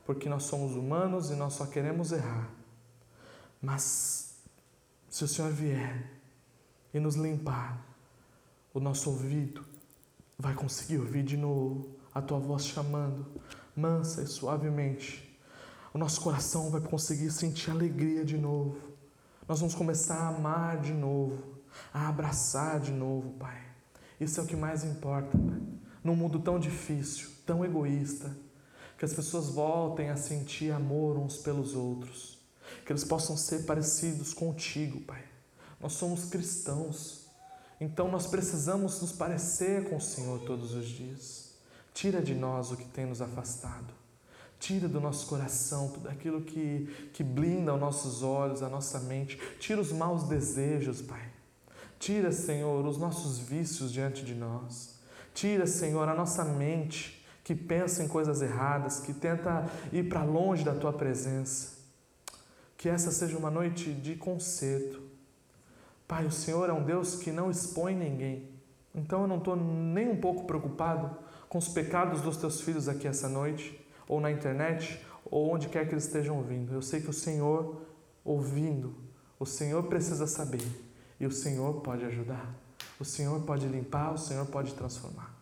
porque 0.05 0.27
nós 0.27 0.43
somos 0.43 0.75
humanos 0.75 1.31
e 1.31 1.35
nós 1.35 1.53
só 1.53 1.65
queremos 1.65 2.11
errar. 2.11 2.49
Mas 3.61 4.35
se 5.09 5.23
o 5.23 5.27
Senhor 5.27 5.53
vier 5.53 6.19
e 6.93 6.99
nos 6.99 7.15
limpar, 7.15 7.81
o 8.73 8.81
nosso 8.81 9.09
ouvido 9.09 9.63
vai 10.37 10.53
conseguir 10.53 10.97
ouvir 10.97 11.23
de 11.23 11.37
novo 11.37 11.95
a 12.13 12.21
tua 12.21 12.39
voz 12.39 12.65
chamando, 12.65 13.25
mansa 13.77 14.23
e 14.23 14.27
suavemente. 14.27 15.23
O 15.93 15.97
nosso 15.97 16.19
coração 16.21 16.69
vai 16.69 16.81
conseguir 16.81 17.31
sentir 17.31 17.69
alegria 17.69 18.25
de 18.25 18.37
novo. 18.37 18.77
Nós 19.47 19.59
vamos 19.59 19.75
começar 19.75 20.15
a 20.15 20.27
amar 20.29 20.81
de 20.81 20.93
novo, 20.93 21.59
a 21.93 22.09
abraçar 22.09 22.79
de 22.79 22.91
novo, 22.91 23.31
Pai. 23.39 23.61
Isso 24.19 24.39
é 24.39 24.43
o 24.43 24.47
que 24.47 24.55
mais 24.55 24.83
importa, 24.83 25.37
Pai. 25.37 25.61
Num 26.03 26.15
mundo 26.15 26.39
tão 26.39 26.59
difícil, 26.59 27.29
tão 27.45 27.63
egoísta, 27.63 28.35
que 28.97 29.05
as 29.05 29.13
pessoas 29.13 29.49
voltem 29.49 30.09
a 30.09 30.17
sentir 30.17 30.71
amor 30.71 31.17
uns 31.17 31.37
pelos 31.37 31.75
outros, 31.75 32.39
que 32.85 32.91
eles 32.91 33.03
possam 33.03 33.37
ser 33.37 33.65
parecidos 33.65 34.33
contigo, 34.33 35.01
Pai. 35.01 35.23
Nós 35.79 35.93
somos 35.93 36.25
cristãos, 36.25 37.27
então 37.79 38.09
nós 38.09 38.25
precisamos 38.25 38.99
nos 38.99 39.11
parecer 39.11 39.87
com 39.87 39.97
o 39.97 40.01
Senhor 40.01 40.39
todos 40.39 40.73
os 40.73 40.87
dias. 40.87 41.46
Tira 41.97 42.21
de 42.21 42.35
nós 42.35 42.71
o 42.71 42.77
que 42.77 42.85
tem 42.85 43.07
nos 43.07 43.23
afastado. 43.23 43.91
Tira 44.59 44.87
do 44.87 45.01
nosso 45.01 45.25
coração 45.25 45.89
tudo 45.89 46.07
aquilo 46.07 46.43
que, 46.43 47.09
que 47.11 47.23
blinda 47.23 47.73
os 47.73 47.79
nossos 47.79 48.21
olhos, 48.21 48.61
a 48.61 48.69
nossa 48.69 48.99
mente. 48.99 49.35
Tira 49.59 49.81
os 49.81 49.91
maus 49.91 50.21
desejos, 50.21 51.01
Pai. 51.01 51.27
Tira, 51.97 52.31
Senhor, 52.31 52.85
os 52.85 52.99
nossos 52.99 53.39
vícios 53.39 53.91
diante 53.91 54.23
de 54.23 54.35
nós. 54.35 54.99
Tira, 55.33 55.65
Senhor, 55.65 56.07
a 56.07 56.13
nossa 56.13 56.45
mente 56.45 57.25
que 57.43 57.55
pensa 57.55 58.03
em 58.03 58.07
coisas 58.07 58.43
erradas, 58.43 58.99
que 58.99 59.11
tenta 59.11 59.65
ir 59.91 60.07
para 60.07 60.23
longe 60.23 60.63
da 60.63 60.75
tua 60.75 60.93
presença. 60.93 61.79
Que 62.77 62.89
essa 62.89 63.11
seja 63.11 63.39
uma 63.39 63.49
noite 63.49 63.91
de 63.91 64.15
conserto. 64.15 65.01
Pai, 66.07 66.27
o 66.27 66.31
Senhor 66.31 66.69
é 66.69 66.73
um 66.73 66.83
Deus 66.83 67.15
que 67.15 67.31
não 67.31 67.49
expõe 67.49 67.95
ninguém. 67.95 68.47
Então 68.93 69.23
eu 69.23 69.27
não 69.27 69.39
estou 69.39 69.55
nem 69.55 70.07
um 70.07 70.21
pouco 70.21 70.45
preocupado 70.45 71.25
com 71.49 71.57
os 71.57 71.67
pecados 71.67 72.21
dos 72.21 72.37
teus 72.37 72.61
filhos 72.61 72.87
aqui 72.87 73.07
essa 73.07 73.29
noite, 73.29 73.79
ou 74.07 74.19
na 74.19 74.31
internet, 74.31 75.03
ou 75.25 75.53
onde 75.53 75.67
quer 75.69 75.87
que 75.87 75.93
eles 75.93 76.05
estejam 76.05 76.37
ouvindo. 76.37 76.73
Eu 76.73 76.81
sei 76.81 77.01
que 77.01 77.09
o 77.09 77.13
Senhor, 77.13 77.81
ouvindo, 78.23 78.95
o 79.39 79.45
Senhor 79.45 79.83
precisa 79.83 80.25
saber 80.25 80.65
e 81.19 81.25
o 81.25 81.31
Senhor 81.31 81.81
pode 81.81 82.05
ajudar. 82.05 82.55
O 82.99 83.05
Senhor 83.05 83.39
pode 83.41 83.67
limpar, 83.67 84.13
o 84.13 84.17
Senhor 84.17 84.45
pode 84.47 84.73
transformar. 84.73 85.35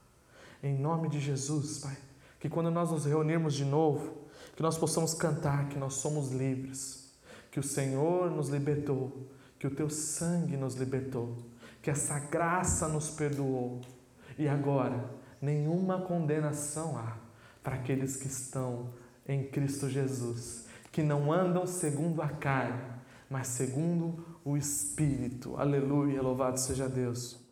Em 0.62 0.78
nome 0.78 1.10
de 1.10 1.20
Jesus, 1.20 1.80
Pai, 1.80 1.98
que 2.40 2.50
quando 2.50 2.72
nós 2.72 2.92
nos 2.92 3.06
reunirmos 3.06 3.54
de 3.54 3.64
novo, 3.64 4.26
que 4.56 4.62
nós 4.62 4.78
possamos 4.78 5.14
cantar 5.14 5.70
que 5.70 5.78
nós 5.78 5.96
somos 5.96 6.32
livres, 6.32 7.12
que 7.52 7.60
o 7.60 7.64
Senhor 7.64 8.32
nos 8.32 8.50
libertou, 8.50 9.28
que 9.60 9.68
o 9.68 9.72
teu 9.72 9.90
sangue 9.90 10.58
nos 10.58 10.76
libertou, 10.76 11.36
que 11.82 11.90
essa 11.90 12.20
graça 12.20 12.88
nos 12.88 13.10
perdoou 13.10 13.82
e 14.38 14.48
agora 14.48 15.10
nenhuma 15.46 16.02
condenação 16.02 16.98
há 16.98 17.18
para 17.64 17.76
aqueles 17.76 18.18
que 18.18 18.28
estão 18.28 18.90
em 19.28 19.44
Cristo 19.44 19.88
Jesus, 19.88 20.66
que 20.92 21.04
não 21.04 21.32
andam 21.32 21.68
segundo 21.68 22.22
a 22.22 22.28
carne, 22.28 22.82
mas 23.30 23.48
segundo 23.48 24.26
o 24.44 24.58
Espírito. 24.58 25.56
Aleluia, 25.58 26.22
louvado 26.22 26.60
seja 26.60 26.90
Deus. 26.90 27.45